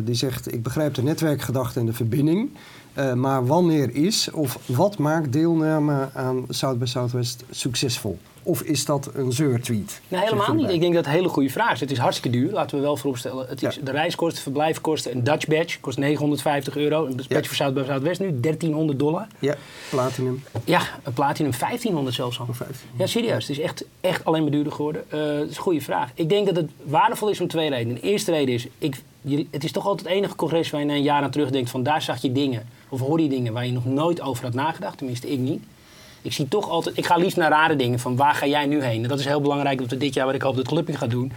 die 0.03 0.15
zegt, 0.15 0.53
ik 0.53 0.63
begrijp 0.63 0.93
de 0.93 1.03
netwerkgedachte 1.03 1.79
en 1.79 1.85
de 1.85 1.93
verbinding. 1.93 2.49
Eh, 2.97 3.13
maar 3.13 3.45
wanneer 3.45 3.95
is 3.95 4.31
of 4.31 4.57
wat 4.65 4.97
maakt 4.97 5.33
deelname 5.33 6.09
aan 6.13 6.45
South 6.49 6.79
by 6.79 6.85
Southwest 6.85 7.43
succesvol? 7.49 8.17
Of 8.43 8.61
is 8.61 8.85
dat 8.85 9.09
een 9.13 9.31
zeurtweet? 9.31 10.01
Nee, 10.07 10.21
helemaal 10.21 10.53
niet. 10.53 10.69
Ik 10.69 10.79
denk 10.79 10.93
dat 10.93 11.05
het 11.05 11.13
een 11.13 11.19
hele 11.19 11.29
goede 11.33 11.49
vraag 11.49 11.71
is. 11.73 11.79
Het 11.79 11.91
is 11.91 11.97
hartstikke 11.97 12.37
duur, 12.37 12.51
laten 12.51 12.75
we 12.77 12.81
wel 12.83 12.97
vooropstellen. 12.97 13.47
Het 13.47 13.63
is 13.63 13.75
Ja. 13.75 13.81
De 13.83 13.91
reiskosten, 13.91 14.41
verblijfkosten, 14.43 15.11
een 15.15 15.23
Dutch 15.23 15.47
badge 15.47 15.79
kost 15.79 15.97
950 15.97 16.77
euro. 16.77 17.05
Een 17.05 17.15
badge 17.15 17.33
Ja. 17.33 17.43
voor 17.43 17.55
Zuid 17.55 17.73
bij 17.73 17.83
Zuidwest 17.83 18.19
nu 18.19 18.39
1300 18.39 18.99
dollar. 18.99 19.27
Ja, 19.39 19.55
Platinum 19.89 20.43
Ja, 20.63 20.81
een 21.03 21.13
platinum 21.13 21.51
1500 21.59 22.15
zelfs 22.15 22.39
al. 22.39 22.45
of 22.49 22.57
15. 22.57 22.87
Ja, 22.97 23.05
serieus. 23.07 23.47
Het 23.47 23.57
is 23.57 23.63
echt, 23.63 23.83
echt 24.01 24.25
alleen 24.25 24.41
maar 24.41 24.51
duurder 24.51 24.73
geworden. 24.73 25.03
Eh, 25.09 25.19
dat 25.19 25.49
is 25.49 25.55
een 25.57 25.61
goede 25.63 25.81
vraag. 25.81 26.09
Ik 26.13 26.29
denk 26.29 26.45
dat 26.45 26.55
het 26.55 26.69
waardevol 26.83 27.29
is 27.29 27.41
om 27.41 27.47
twee 27.47 27.69
redenen. 27.69 27.95
De 27.95 28.01
eerste 28.01 28.31
reden 28.31 28.53
is, 28.53 28.67
ik, 28.77 29.01
je- 29.27 29.47
het 29.51 29.63
is 29.63 29.71
toch 29.71 29.85
altijd 29.87 30.07
het 30.07 30.17
enige 30.17 30.35
congres 30.35 30.69
waar 30.69 30.79
je 30.81 30.85
na 30.87 30.93
een 30.93 31.01
jaar 31.01 31.21
aan 31.21 31.29
terugdenkt 31.31 31.69
van 31.69 31.83
daar 31.83 32.01
zag 32.01 32.21
je 32.21 32.31
dingen, 32.31 32.67
of 32.89 32.99
hoor 32.99 33.21
je 33.21 33.29
dingen 33.29 33.53
waar 33.53 33.65
je 33.65 33.71
nog 33.71 33.85
nooit 33.85 34.21
over 34.21 34.43
had 34.43 34.53
nagedacht. 34.53 34.97
Tenminste, 34.97 35.31
ik 35.31 35.39
niet. 35.39 35.63
Ik 36.21 36.33
zie 36.33 36.47
toch 36.47 36.69
altijd, 36.69 36.97
ik 36.97 37.05
ga 37.05 37.15
liefst 37.17 37.37
naar 37.37 37.49
rare 37.49 37.75
dingen 37.75 37.99
van 37.99 38.15
waar 38.15 38.33
ga 38.33 38.45
jij 38.47 38.65
nu 38.65 38.83
heen? 38.83 39.03
En 39.03 39.09
dat 39.09 39.19
is 39.19 39.25
heel 39.25 39.41
belangrijk 39.41 39.77
dat 39.77 39.89
we 39.89 39.97
dit 39.97 40.13
jaar, 40.13 40.25
wat 40.25 40.35
ik 40.35 40.41
hoop 40.41 40.55
dat 40.55 40.67
Clubbing 40.67 40.97
gaat 40.97 41.09
doen. 41.09 41.31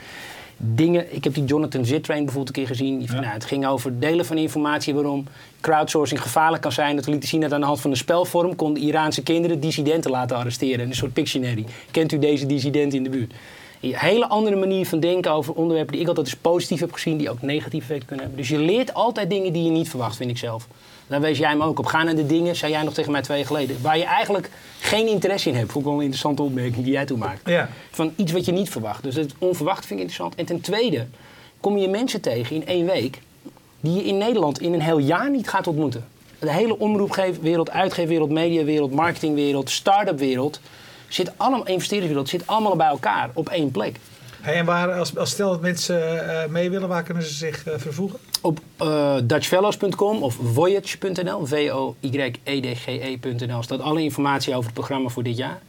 Dingen, 0.56 1.14
ik 1.14 1.24
heb 1.24 1.34
die 1.34 1.44
Jonathan 1.44 1.84
Zittrain 1.84 2.24
bijvoorbeeld 2.24 2.56
een 2.56 2.62
keer 2.64 2.76
gezien. 2.76 2.98
Die, 2.98 3.08
nou, 3.12 3.24
het 3.24 3.44
ging 3.44 3.66
over 3.66 4.00
delen 4.00 4.26
van 4.26 4.36
informatie 4.38 4.94
waarom 4.94 5.26
crowdsourcing 5.60 6.22
gevaarlijk 6.22 6.62
kan 6.62 6.72
zijn. 6.72 6.96
Dat 6.96 7.04
we 7.04 7.10
lieten 7.10 7.28
zien 7.28 7.40
dat 7.40 7.52
aan 7.52 7.60
de 7.60 7.66
hand 7.66 7.80
van 7.80 7.90
een 7.90 7.96
spelvorm 7.96 8.56
konden 8.56 8.82
Iraanse 8.82 9.22
kinderen 9.22 9.60
dissidenten 9.60 10.10
laten 10.10 10.36
arresteren. 10.36 10.86
Een 10.86 10.94
soort 10.94 11.12
Pictionary. 11.12 11.64
Kent 11.90 12.12
u 12.12 12.18
deze 12.18 12.46
dissident 12.46 12.94
in 12.94 13.02
de 13.02 13.10
buurt? 13.10 13.32
Een 13.80 13.94
hele 13.96 14.28
andere 14.28 14.56
manier 14.56 14.86
van 14.86 15.00
denken 15.00 15.32
over 15.32 15.54
onderwerpen 15.54 15.92
die 15.92 16.00
ik 16.00 16.08
altijd 16.08 16.26
als 16.26 16.36
positief 16.36 16.80
heb 16.80 16.92
gezien, 16.92 17.16
die 17.16 17.30
ook 17.30 17.42
negatief 17.42 17.80
effect 17.80 18.04
kunnen 18.04 18.24
hebben. 18.24 18.42
Dus 18.42 18.48
je 18.50 18.58
leert 18.58 18.94
altijd 18.94 19.30
dingen 19.30 19.52
die 19.52 19.64
je 19.64 19.70
niet 19.70 19.88
verwacht, 19.88 20.16
vind 20.16 20.30
ik 20.30 20.38
zelf. 20.38 20.66
Daar 21.06 21.20
wees 21.20 21.38
jij 21.38 21.56
me 21.56 21.64
ook 21.64 21.78
op. 21.78 21.86
Ga 21.86 22.02
naar 22.02 22.14
de 22.14 22.26
dingen, 22.26 22.56
zei 22.56 22.72
jij 22.72 22.82
nog 22.82 22.94
tegen 22.94 23.12
mij 23.12 23.22
twee 23.22 23.38
jaar 23.38 23.46
geleden, 23.46 23.76
waar 23.82 23.98
je 23.98 24.04
eigenlijk 24.04 24.50
geen 24.80 25.08
interesse 25.08 25.48
in 25.48 25.54
hebt. 25.54 25.72
Vond 25.72 25.84
ik 25.84 25.90
wel 25.90 25.98
een 25.98 26.04
interessante 26.04 26.42
opmerking 26.42 26.84
die 26.84 26.92
jij 26.92 27.06
toen 27.06 27.18
maakte. 27.18 27.50
Ja. 27.50 27.68
Van 27.90 28.12
iets 28.16 28.32
wat 28.32 28.44
je 28.44 28.52
niet 28.52 28.70
verwacht. 28.70 29.02
Dus 29.02 29.14
het 29.14 29.34
onverwacht 29.38 29.86
vind 29.86 30.00
ik 30.00 30.06
interessant. 30.06 30.34
En 30.34 30.44
ten 30.44 30.60
tweede 30.60 31.06
kom 31.60 31.78
je 31.78 31.88
mensen 31.88 32.20
tegen 32.20 32.56
in 32.56 32.66
één 32.66 32.86
week 32.86 33.20
die 33.80 33.94
je 33.94 34.04
in 34.04 34.18
Nederland 34.18 34.60
in 34.60 34.72
een 34.72 34.82
heel 34.82 34.98
jaar 34.98 35.30
niet 35.30 35.48
gaat 35.48 35.66
ontmoeten. 35.66 36.04
De 36.38 36.52
hele 36.52 36.78
omroepwereld, 36.78 37.70
uitgeefwereld, 37.70 38.30
mediawereld, 38.30 38.92
marketingwereld, 38.92 39.70
start-up 39.70 40.18
wereld, 40.18 40.60
zit 41.12 41.32
allemaal, 41.36 41.66
investeringswereld, 41.66 42.28
zit 42.28 42.46
allemaal 42.46 42.76
bij 42.76 42.86
elkaar 42.86 43.30
op 43.32 43.48
één 43.48 43.70
plek. 43.70 43.96
Hey, 44.40 44.54
en 44.54 44.64
waar, 44.64 44.92
als, 44.92 45.16
als 45.16 45.30
stel 45.30 45.50
dat 45.50 45.60
mensen 45.60 46.28
eh, 46.28 46.48
mee 46.48 46.70
willen, 46.70 46.88
waar 46.88 47.02
kunnen 47.02 47.22
ze 47.22 47.34
zich 47.34 47.64
eh, 47.64 47.74
vervoegen? 47.78 48.18
Op 48.40 48.60
eh, 48.76 49.16
dutchfellows.com 49.24 50.22
of 50.22 50.38
voyage.nl, 50.42 51.46
V-O-Y-E-D-G-E.nl, 51.46 53.62
staat 53.62 53.80
alle 53.80 54.02
informatie 54.02 54.54
over 54.54 54.64
het 54.64 54.74
programma 54.74 55.08
voor 55.08 55.22
dit 55.22 55.36
jaar. 55.36 55.60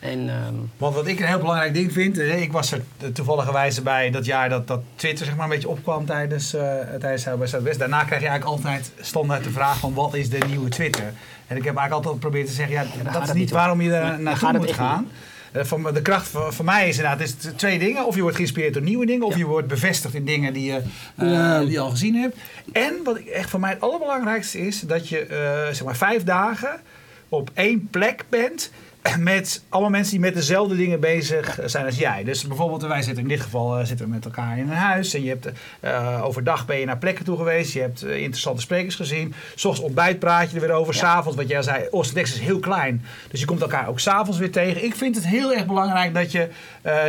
En 0.00 0.28
ehm, 0.28 0.54
Want 0.76 0.94
wat 0.94 1.06
ik 1.06 1.20
een 1.20 1.26
heel 1.26 1.38
belangrijk 1.38 1.74
ding 1.74 1.92
vind, 1.92 2.18
eh, 2.18 2.42
ik 2.42 2.52
was 2.52 2.72
er 2.72 2.82
toevallig 3.12 3.50
wijze 3.50 3.82
bij 3.82 4.10
dat 4.10 4.24
jaar 4.24 4.48
dat, 4.48 4.66
dat 4.66 4.80
Twitter 4.94 5.26
zeg 5.26 5.36
maar 5.36 5.44
een 5.44 5.50
beetje 5.50 5.68
opkwam 5.68 6.06
tijdens, 6.06 6.54
uh, 6.54 6.62
tijdens 6.98 7.24
by 7.24 7.46
Southwest. 7.46 7.78
Daarna 7.78 8.04
krijg 8.04 8.22
je 8.22 8.28
eigenlijk 8.28 8.56
altijd 8.56 8.92
standaard 9.00 9.44
de 9.44 9.50
vraag 9.50 9.78
van 9.78 9.94
wat 9.94 10.14
is 10.14 10.30
de 10.30 10.38
nieuwe 10.48 10.68
Twitter? 10.68 11.12
En 11.46 11.56
ik 11.56 11.64
heb 11.64 11.76
eigenlijk 11.76 11.92
altijd 11.92 12.14
geprobeerd 12.14 12.46
te 12.46 12.52
zeggen, 12.52 12.74
ja, 12.74 12.84
dat 13.12 13.22
is 13.22 13.28
niet 13.28 13.36
niet 13.36 13.50
om. 13.50 13.56
waarom 13.56 13.80
je 13.80 13.88
Nee, 13.88 14.00
daar 14.00 14.20
naartoe 14.20 14.36
gaat 14.36 14.52
het 14.52 14.60
moet 14.60 14.68
echt 14.68 14.78
gaan. 14.78 15.08
eh, 15.52 15.64
van, 15.64 15.82
de 15.94 16.02
kracht 16.02 16.28
van, 16.28 16.52
van 16.52 16.64
mij 16.64 16.88
is 16.88 16.96
inderdaad 16.96 17.20
is 17.20 17.34
het 17.40 17.58
twee 17.58 17.78
dingen. 17.78 18.06
Of 18.06 18.14
je 18.14 18.20
wordt 18.20 18.36
geïnspireerd 18.36 18.74
door 18.74 18.82
nieuwe 18.82 19.06
dingen, 19.06 19.26
of 19.26 19.36
je 19.36 19.46
wordt 19.46 19.68
bevestigd 19.68 20.14
in 20.14 20.24
dingen 20.24 20.52
die 20.52 20.72
je, 20.72 20.82
eh, 21.16 21.58
die 21.58 21.70
je 21.70 21.80
al 21.80 21.90
gezien 21.90 22.14
hebt. 22.14 22.36
En 22.72 22.94
wat 23.04 23.18
ik 23.18 23.26
echt 23.26 23.50
voor 23.50 23.60
mij 23.60 23.70
het 23.70 23.80
allerbelangrijkste 23.80 24.66
is, 24.66 24.80
dat 24.80 25.08
je 25.08 25.26
eh, 25.26 25.74
zeg 25.74 25.84
maar 25.84 25.96
vijf 25.96 26.24
dagen 26.24 26.80
op 27.28 27.50
één 27.54 27.88
plek 27.90 28.24
bent. 28.28 28.70
Met 29.18 29.62
allemaal 29.68 29.90
mensen 29.90 30.10
die 30.12 30.20
met 30.20 30.34
dezelfde 30.34 30.76
dingen 30.76 31.00
bezig 31.00 31.58
zijn 31.64 31.86
als 31.86 31.98
jij. 31.98 32.24
Dus 32.24 32.46
bijvoorbeeld, 32.46 32.82
wij 32.82 33.02
zitten 33.02 33.22
in 33.22 33.28
dit 33.28 33.40
geval 33.40 33.78
eh, 33.78 33.84
zitten 33.84 34.06
we 34.06 34.12
met 34.12 34.24
elkaar 34.24 34.58
in 34.58 34.70
een 34.70 34.76
huis. 34.76 35.14
En 35.14 35.22
je 35.22 35.28
hebt 35.28 35.48
eh, 35.80 36.24
overdag 36.24 36.66
ben 36.66 36.78
je 36.78 36.86
naar 36.86 36.98
plekken 36.98 37.24
toe 37.24 37.36
geweest. 37.36 37.72
Je 37.72 37.80
hebt 37.80 38.02
eh, 38.02 38.16
interessante 38.16 38.60
sprekers 38.60 38.94
gezien. 38.94 39.34
Soms 39.54 39.80
ontbijt 39.80 40.18
praat 40.18 40.50
je 40.50 40.54
er 40.54 40.66
weer 40.66 40.76
over. 40.76 40.94
Ja. 40.94 41.00
S'avonds, 41.00 41.36
wat 41.36 41.48
jij 41.48 41.62
zei, 41.62 41.86
Oostendex 41.90 42.32
is 42.32 42.40
heel 42.40 42.58
klein. 42.58 43.04
Dus 43.30 43.40
je 43.40 43.46
komt 43.46 43.60
elkaar 43.60 43.88
ook 43.88 44.00
s'avonds 44.00 44.38
weer 44.38 44.52
tegen. 44.52 44.84
Ik 44.84 44.94
vind 44.94 45.14
het 45.14 45.26
heel 45.26 45.52
erg 45.52 45.66
belangrijk 45.66 46.14
dat 46.14 46.32
je 46.32 46.48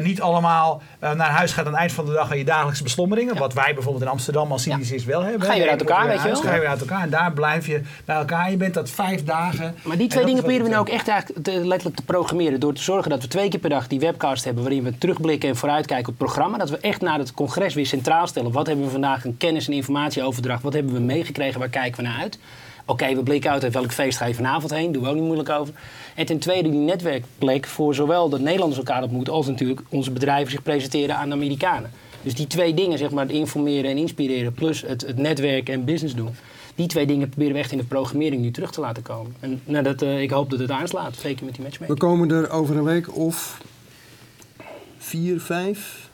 niet 0.01 0.21
allemaal 0.21 0.81
naar 0.99 1.29
huis 1.29 1.51
gaat 1.51 1.65
aan 1.65 1.71
het 1.71 1.81
eind 1.81 1.91
van 1.91 2.05
de 2.05 2.13
dag 2.13 2.31
aan 2.31 2.37
je 2.37 2.43
dagelijkse 2.43 2.83
beslommeringen. 2.83 3.37
Wat 3.37 3.53
wij 3.53 3.73
bijvoorbeeld 3.73 4.03
in 4.03 4.09
Amsterdam 4.09 4.51
als 4.51 4.61
Syndicus 4.61 5.05
wel 5.05 5.21
hebben. 5.21 5.47
Ga 5.47 5.53
je 5.53 5.61
weer 5.61 5.69
uit 5.69 5.79
elkaar, 5.79 6.07
weet 6.07 6.21
je 6.21 6.27
wel. 6.27 6.41
Ga 6.41 6.53
je 6.53 6.59
weer 6.59 6.69
uit 6.69 6.79
elkaar. 6.79 7.01
En 7.01 7.09
daar 7.09 7.31
blijf 7.31 7.67
je 7.67 7.81
bij 8.05 8.15
elkaar. 8.15 8.51
Je 8.51 8.57
bent 8.57 8.73
dat 8.73 8.89
vijf 8.89 9.23
dagen. 9.23 9.75
Maar 9.83 9.97
die 9.97 10.05
En 10.05 10.11
twee 10.11 10.25
dingen 10.25 10.37
is 10.37 10.39
proberen 10.39 10.63
we 10.63 10.71
nou 10.71 10.81
ook 10.81 10.93
echt 10.93 11.07
eigenlijk 11.07 11.43
te, 11.43 11.65
te 11.81 12.03
programmeren. 12.05 12.59
Door 12.59 12.73
te 12.73 12.81
zorgen 12.81 13.09
dat 13.09 13.21
we 13.21 13.27
twee 13.27 13.49
keer 13.49 13.59
per 13.59 13.69
dag 13.69 13.87
die 13.87 13.99
webcast 13.99 14.43
hebben 14.43 14.63
waarin 14.63 14.83
we 14.83 14.97
terugblikken 14.97 15.49
en 15.49 15.55
vooruitkijken 15.55 16.13
op 16.13 16.19
het 16.19 16.27
programma. 16.27 16.57
Dat 16.57 16.69
we 16.69 16.77
echt 16.77 17.01
naar 17.01 17.17
het 17.17 17.33
congres 17.33 17.73
weer 17.73 17.85
centraal 17.85 18.27
stellen. 18.27 18.51
Wat 18.51 18.67
hebben 18.67 18.85
we 18.85 18.91
vandaag 18.91 19.25
een 19.25 19.37
kennis- 19.37 19.67
en 19.67 19.73
informatieoverdracht? 19.73 20.63
Wat 20.63 20.73
hebben 20.73 20.93
we 20.93 20.99
meegekregen? 20.99 21.59
Waar 21.59 21.69
kijken 21.69 22.03
we 22.03 22.09
naar 22.09 22.19
uit? 22.19 22.39
Oké, 22.85 23.15
we 23.15 23.23
blikken 23.23 23.51
uit 23.51 23.71
welk 23.71 23.91
feest 23.91 24.17
ga 24.17 24.25
je 24.25 24.33
vanavond 24.33 24.73
heen. 24.73 24.91
Doen 24.91 25.03
we 25.03 25.09
ook 25.09 25.15
niet 25.15 25.23
moeilijk 25.23 25.49
over. 25.49 25.73
En 26.15 26.25
ten 26.25 26.39
tweede 26.39 26.69
die 26.69 26.79
netwerkplek 26.79 27.65
voor 27.65 27.95
zowel 27.95 28.29
dat 28.29 28.39
Nederlanders 28.39 28.77
elkaar 28.77 29.03
ontmoeten... 29.03 29.33
als 29.33 29.47
natuurlijk 29.47 29.81
onze 29.89 30.11
bedrijven 30.11 30.51
zich 30.51 30.63
presenteren 30.63 31.15
aan 31.15 31.29
de 31.29 31.35
Amerikanen. 31.35 31.91
Dus 32.21 32.35
die 32.35 32.47
twee 32.47 32.73
dingen, 32.73 32.97
zeg 32.97 33.11
maar, 33.11 33.23
het 33.23 33.33
informeren 33.33 33.91
en 33.91 33.97
inspireren... 33.97 34.53
plus 34.53 34.81
het, 34.81 35.01
het 35.01 35.17
netwerken 35.17 35.73
en 35.73 35.85
business 35.85 36.15
doen... 36.15 36.35
Die 36.81 36.89
twee 36.89 37.05
dingen 37.05 37.29
proberen 37.29 37.53
we 37.53 37.59
echt 37.59 37.71
in 37.71 37.77
de 37.77 37.83
programmering 37.83 38.41
nu 38.41 38.51
terug 38.51 38.71
te 38.71 38.79
laten 38.81 39.03
komen. 39.03 39.35
En 39.39 39.61
nou, 39.65 39.83
dat, 39.83 40.01
eh, 40.01 40.21
ik 40.21 40.31
hoop 40.31 40.49
dat 40.49 40.59
het 40.59 40.71
aanslaat, 40.71 41.15
zeker 41.15 41.45
met 41.45 41.53
die 41.55 41.63
We 41.63 41.69
matchmaking. 41.69 41.99
komen 41.99 42.31
er 42.31 42.49
over 42.49 42.77
een 42.77 42.83
week 42.83 43.15
of 43.17 43.61
4, 44.97 45.39
5, 45.41 46.09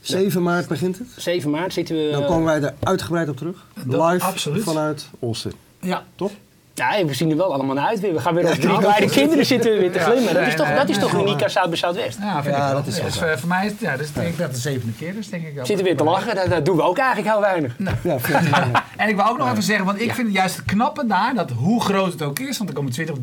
7 0.00 0.42
maart 0.42 0.68
begint 0.68 0.98
het. 0.98 1.08
7 1.16 1.50
maart 1.50 1.72
zitten 1.72 1.96
we... 1.96 2.10
Dan 2.12 2.26
komen 2.26 2.44
wij 2.44 2.62
er 2.62 2.74
uitgebreid 2.82 3.28
op 3.28 3.36
terug. 3.36 3.66
Dat- 3.86 4.12
Live 4.12 4.24
absoluut. 4.26 4.62
vanuit 4.62 5.08
Olsen. 5.18 5.52
Ja, 5.80 6.04
Toch? 6.14 6.32
Ja, 6.78 7.04
we 7.04 7.14
zien 7.14 7.30
er 7.30 7.36
wel 7.36 7.52
allemaal 7.52 7.74
naar 7.74 7.86
uit 7.86 8.00
weer. 8.00 8.12
We 8.12 8.20
gaan 8.20 8.34
weer 8.34 8.46
als 8.48 8.58
drie 8.58 8.78
kleine 8.78 9.10
kinderen 9.10 9.46
zitten 9.54 9.72
we 9.72 9.78
weer 9.78 9.92
te 9.92 9.98
Ja. 9.98 10.04
glimmen. 10.04 10.34
Dat 10.34 10.46
is 10.46 10.54
toch, 10.54 10.66
nee, 10.66 10.76
dat 10.76 10.88
is 10.88 10.96
nee, 10.96 11.04
toch 11.04 11.12
nee. 11.12 11.22
uniek 11.26 11.42
aan 11.42 11.50
Zuid 11.50 11.68
bij 11.68 11.78
Zuidwest. 11.78 12.18
Ja, 12.20 12.42
vind 12.42 12.56
Ja, 12.56 12.66
ik 12.66 12.72
wel. 12.72 12.82
dat 12.82 12.86
is 12.86 13.00
Dus, 13.02 13.20
eh, 13.20 13.36
voor 13.36 13.48
mij 13.48 13.66
is 13.66 13.72
ja, 13.78 13.96
dus, 13.96 14.12
denk 14.12 14.28
ik 14.28 14.38
dat 14.38 14.50
de 14.54 14.60
zevende 14.60 14.92
keer 14.92 15.14
is, 15.18 15.28
denk 15.30 15.46
ik 15.46 15.54
wel. 15.54 15.66
Zitten 15.66 15.84
weer 15.84 15.96
te 15.96 16.04
lachen, 16.04 16.34
dat, 16.34 16.50
dat 16.50 16.64
doen 16.64 16.76
we 16.76 16.82
ook 16.82 16.98
eigenlijk 16.98 17.28
heel 17.32 17.40
weinig. 17.40 17.76
Ja, 18.02 18.18
14 18.18 18.50
maart. 18.50 18.82
En 18.96 19.08
ik 19.08 19.16
wil 19.16 19.26
ook 19.28 19.38
nog 19.38 19.50
even 19.50 19.62
zeggen, 19.62 19.84
want 19.86 20.00
ik 20.00 20.14
vind 20.14 20.26
het 20.26 20.36
juist 20.36 20.56
het 20.56 20.64
knappe 20.64 21.06
daar, 21.06 21.34
dat 21.34 21.50
hoe 21.50 21.80
groot 21.82 22.12
het 22.12 22.22
ook 22.22 22.38
is, 22.38 22.58
want 22.58 22.70
er 22.70 22.76
komen 22.76 22.92
20.000 23.06 23.10
of 23.12 23.18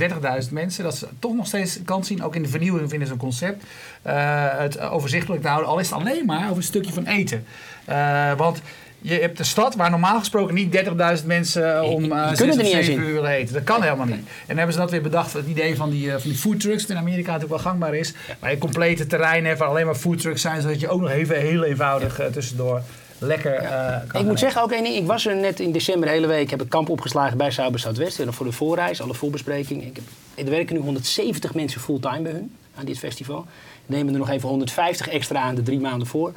30.000 0.45 0.51
mensen, 0.51 0.83
dat 0.83 0.95
ze 0.97 1.07
toch 1.19 1.33
nog 1.33 1.47
steeds 1.47 1.79
kans 1.85 2.07
zien, 2.07 2.23
ook 2.23 2.35
in 2.35 2.41
de 2.43 2.49
vernieuwing 2.49 2.89
vinden 2.89 3.07
ze 3.07 3.13
een 3.13 3.19
concept, 3.19 3.63
eh, 4.01 4.13
het 4.57 4.79
overzichtelijk 4.79 5.41
te 5.41 5.47
houden, 5.47 5.69
al 5.69 5.79
is 5.79 5.89
het 5.89 5.99
alleen 5.99 6.25
maar 6.25 6.43
over 6.43 6.57
een 6.57 6.63
stukje 6.63 6.93
van 6.93 7.05
eten. 7.05 7.45
Eh, 7.85 8.31
want 8.37 8.61
je 9.03 9.19
hebt 9.19 9.37
de 9.37 9.43
stad 9.43 9.75
waar 9.75 9.89
normaal 9.89 10.19
gesproken 10.19 10.55
niet 10.55 10.83
30.000 11.19 11.25
mensen 11.25 11.75
eh, 11.75 11.91
om 11.91 12.01
Die 12.01 12.11
uh, 12.13 12.89
in. 12.89 12.99
uur 12.99 13.13
willen 13.13 13.29
eten. 13.29 13.53
Dat 13.53 13.63
kan 13.63 13.81
helemaal 13.81 14.05
niet. 14.05 14.15
En 14.15 14.25
dan 14.47 14.57
hebben 14.57 14.73
ze 14.73 14.79
dat 14.79 14.91
weer 14.91 15.01
bedacht, 15.01 15.33
het 15.33 15.47
idee 15.47 15.75
van 15.75 15.89
die, 15.89 16.07
eh, 16.07 16.11
van 16.11 16.29
die 16.29 16.39
food 16.39 16.59
trucks, 16.59 16.81
dat 16.81 16.89
in 16.89 16.97
Amerika 16.97 17.31
natuurlijk 17.31 17.61
wel 17.61 17.71
gangbaar 17.71 17.95
is, 17.95 18.13
waar 18.39 18.51
je 18.51 18.57
complete 18.57 19.07
terreinen 19.07 19.47
hebt 19.47 19.59
waar 19.59 19.69
alleen 19.69 19.85
maar 19.85 19.95
food 19.95 20.19
trucks 20.19 20.41
zijn, 20.41 20.61
zodat 20.61 20.79
je 20.79 20.89
ook 20.89 21.01
nog 21.01 21.09
even 21.09 21.39
heel 21.39 21.63
eenvoudig 21.63 22.19
tussendoor 22.31 22.81
lekker 23.17 23.53
kan 23.53 24.01
Ik 24.03 24.11
gaan 24.11 24.25
moet 24.25 24.39
zeggen 24.39 24.61
ook 24.61 24.71
één 24.71 24.83
ding. 24.83 24.95
Ik 24.95 25.05
was 25.05 25.25
er 25.25 25.35
net 25.35 25.59
in 25.59 25.71
december 25.71 26.07
de 26.07 26.13
hele 26.13 26.27
week. 26.27 26.49
Heb 26.49 26.61
ik 26.61 26.69
kamp 26.69 26.89
opgeslagen 26.89 27.37
bij 27.37 27.51
bij 27.55 27.79
Zuidwest. 27.79 28.19
En 28.19 28.33
voor 28.33 28.45
de 28.45 28.51
voorreis, 28.51 29.01
alle 29.01 29.13
voorbespreking. 29.13 29.83
Ik 29.83 29.95
heb, 30.35 30.45
er 30.45 30.51
werken 30.51 30.75
nu 30.75 30.81
170 30.81 31.53
mensen 31.53 31.81
fulltime 31.81 32.21
bij 32.21 32.31
hun 32.31 32.55
aan 32.75 32.85
dit 32.85 32.99
festival. 32.99 33.45
We 33.85 33.95
nemen 33.95 34.13
er 34.13 34.19
nog 34.19 34.29
even 34.29 34.49
150 34.49 35.07
extra 35.07 35.41
aan 35.41 35.55
de 35.55 35.63
drie 35.63 35.79
maanden 35.79 36.07
voor. 36.07 36.33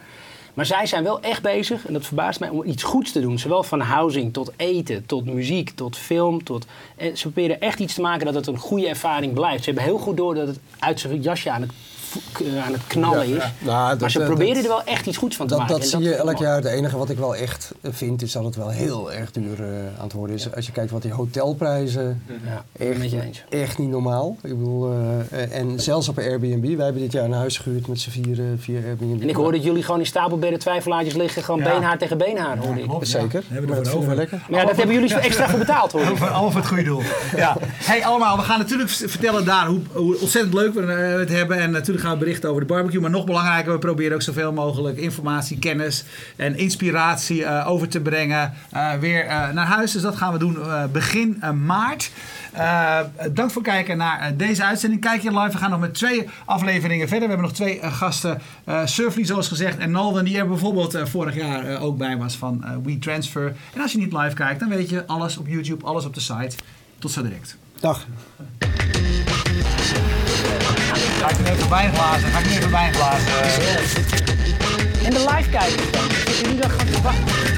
Maar 0.57 0.67
zij 0.67 0.87
zijn 0.87 1.03
wel 1.03 1.21
echt 1.21 1.43
bezig, 1.43 1.87
en 1.87 1.93
dat 1.93 2.07
verbaast 2.07 2.41
mij, 2.41 2.49
om 2.49 2.65
iets 2.65 2.83
goeds 2.83 3.13
te 3.13 3.21
doen. 3.21 3.39
Zowel 3.39 3.63
van 3.63 3.81
housing 3.81 4.33
tot 4.33 4.53
eten, 4.57 5.07
tot 5.07 5.25
muziek, 5.25 5.71
tot 5.71 5.97
film. 5.97 6.45
Tot, 6.45 6.67
en 6.97 7.17
ze 7.17 7.23
proberen 7.31 7.61
echt 7.61 7.79
iets 7.79 7.95
te 7.95 8.01
maken 8.01 8.25
dat 8.27 8.35
het 8.35 8.47
een 8.47 8.59
goede 8.59 8.89
ervaring 8.89 9.35
blijft. 9.35 9.65
Ze 9.65 9.71
hebben 9.71 9.89
heel 9.89 9.99
goed 9.99 10.17
door 10.17 10.35
dat 10.35 10.47
het 10.47 10.59
uit 10.79 11.01
zijn 11.01 11.21
jasje 11.21 11.51
aan 11.51 11.61
het, 11.61 11.71
aan 12.65 12.73
het 12.73 12.87
knallen 12.87 13.27
is. 13.27 13.43
Nou, 13.59 13.89
dat- 13.91 14.01
maar 14.01 14.11
ze 14.11 14.19
dat- 14.19 14.27
proberen 14.27 14.63
er 14.63 14.69
wel 14.69 14.83
echt 14.85 15.07
iets 15.07 15.17
goeds 15.17 15.37
van 15.37 15.47
te 15.47 15.53
Dat, 15.53 15.63
maken. 15.63 15.79
dat 15.81 15.89
zie 15.89 16.01
je 16.01 16.15
elk 16.15 16.39
jaar. 16.39 16.55
Het 16.57 16.65
enige 16.65 16.97
wat 16.97 17.11
ik 17.11 17.19
wel 17.19 17.37
echt 17.37 17.73
eh, 17.81 17.91
vind, 17.95 18.23
is 18.23 18.33
dat 18.33 18.45
het 18.45 18.57
wel 18.57 18.69
heel 18.69 19.13
erg 19.13 19.31
duur 19.31 19.63
eh, 19.63 19.69
aan 19.69 20.03
het 20.05 20.13
worden 20.13 20.37
is. 20.37 20.55
Als 20.55 20.67
je 20.67 20.73
kijkt 20.73 20.91
wat 20.91 21.03
die 21.03 21.13
hotelprijzen, 21.13 22.23
Ja, 22.45 22.65
ik 22.73 22.89
ben 22.89 22.99
met 22.99 23.11
je 23.11 23.23
eens. 23.23 23.45
echt 23.49 23.79
niet 23.79 23.89
normaal. 23.91 24.37
Ik 24.43 24.59
bedoel, 24.59 24.93
eh, 25.31 25.43
eh, 25.43 25.59
en 25.59 25.81
zelfs 25.81 26.09
op 26.09 26.19
Airbnb. 26.19 26.77
Wij 26.77 26.85
hebben 26.85 27.03
dit 27.03 27.13
jaar 27.13 27.25
een 27.25 27.33
huis 27.33 27.59
gehuurd 27.59 27.87
met 27.89 28.01
z'n 28.01 28.11
vieren 28.11 28.59
via 28.61 28.81
Airbnb. 28.87 29.23
En 29.23 29.29
ik 29.29 29.35
hoorde 29.37 29.57
dat 29.57 29.67
jullie 29.67 29.83
gewoon 29.83 30.01
in 30.01 30.07
stapelbedden 30.07 30.59
twijfelaartjes 30.59 31.15
liggen. 31.15 31.43
Gewoon 31.43 31.61
Ja. 31.61 31.73
beenhaar 31.73 31.99
tegen 31.99 32.19
beenhaar, 32.19 32.59
hoorde 32.59 32.81
ik. 32.81 32.91
Zeker. 33.01 33.43
Hebben 33.49 33.71
we 33.71 33.77
Maar 33.77 33.87
er 33.93 33.97
over. 33.97 34.15
lekker. 34.15 34.43
Maar 34.51 34.61
ja, 34.61 34.67
dat 34.67 34.77
hebben 34.77 34.95
jullie 34.95 35.15
extra 35.29 35.49
voor 35.49 35.59
betaald, 35.59 35.93
hoor 35.93 36.01
ik. 36.03 36.21
Allemaal 36.21 36.51
voor 36.51 36.61
het 36.61 36.69
goede 36.69 36.83
doel. 36.83 37.03
Ja. 37.37 37.57
Hey, 37.63 38.05
allemaal, 38.05 38.37
we 38.37 38.43
gaan 38.43 38.59
natuurlijk 38.59 38.91
vertellen 38.91 39.45
daar 39.45 39.67
hoe, 39.67 39.81
hoe 39.93 40.21
ontzettend 40.21 40.55
leuk 40.55 40.75
we 40.75 40.83
eh, 40.83 41.19
het 41.19 41.29
hebben. 41.29 41.59
En 41.59 41.71
natuurlijk 41.71 42.06
gaan 42.07 42.19
berichten 42.19 42.49
over 42.49 42.61
de 42.61 42.67
barbecue. 42.67 43.01
Maar 43.01 43.11
nog 43.11 43.25
belangrijker, 43.25 43.73
we 43.73 43.79
proberen 43.79 44.15
ook 44.15 44.23
zoveel 44.23 44.53
mogelijk 44.53 44.99
informatie, 44.99 45.59
kennis 45.59 46.05
en 46.37 46.57
inspiratie 46.57 47.45
eh, 47.45 47.69
over 47.71 47.89
te 47.89 48.01
brengen. 48.01 48.53
eh, 48.71 48.93
weer 48.95 49.25
eh, 49.25 49.51
naar 49.53 49.67
huis. 49.67 49.93
Dus 49.93 50.03
dat 50.03 50.17
gaan 50.17 50.33
we 50.33 50.39
doen 50.39 50.59
begin 50.93 51.43
maart. 51.65 52.11
Dank 53.33 53.51
voor 53.51 53.63
het 53.63 53.71
kijken 53.71 53.97
naar 53.97 54.37
deze 54.37 54.65
uitzending. 54.65 55.01
Kijk 55.01 55.23
je 55.23 55.31
live. 55.31 55.51
We 55.51 55.59
gaan 55.59 55.71
nog 55.71 55.81
met 55.81 55.95
twee 55.95 56.29
afleveringen 56.45 57.09
verder. 57.09 57.29
We 57.29 57.35
hebben 57.35 57.47
nog 57.47 57.57
twee 57.57 57.81
gasten. 57.83 58.41
eh 58.65 58.81
Surfly, 58.85 59.25
zoals 59.25 59.49
gezegd. 59.49 59.79
En 59.79 59.91
Nalden, 59.91 60.25
die 60.25 60.39
er 60.39 60.49
bijvoorbeeld 60.49 60.99
vorig 61.05 61.35
jaar 61.35 61.81
ook 61.81 61.99
bij 61.99 62.17
was 62.17 62.37
van 62.37 62.65
WeTransfer. 62.85 63.55
En 63.75 63.81
als 63.81 63.93
je 63.93 63.99
niet 63.99 64.13
live 64.13 64.35
kijkt, 64.35 64.61
dan 64.61 64.69
weet 64.69 64.91
je 64.91 65.07
alles 65.07 65.39
op 65.39 65.47
YouTube, 65.49 65.85
alles 65.85 66.05
op 66.05 66.15
de 66.15 66.21
site. 66.21 66.57
Tot 66.99 67.11
zo 67.11 67.23
direct. 67.23 67.57
Dag. 67.81 68.07
Ga 71.27 71.33
ik 71.33 71.49
even 71.49 71.69
wijnglazen? 71.71 72.31
Ga 72.31 72.39
ik 72.39 72.47
even 72.47 72.71
wijnglazen? 72.71 73.33
En 75.05 75.11
de 75.11 75.19
live 75.19 75.51
kijkers 75.51 75.91
dan? 75.91 76.03
Zitten 76.11 76.43
jullie 76.43 76.61
dan 76.61 76.71
gaan 76.71 76.87
te 76.87 77.03
wachten? 77.03 77.56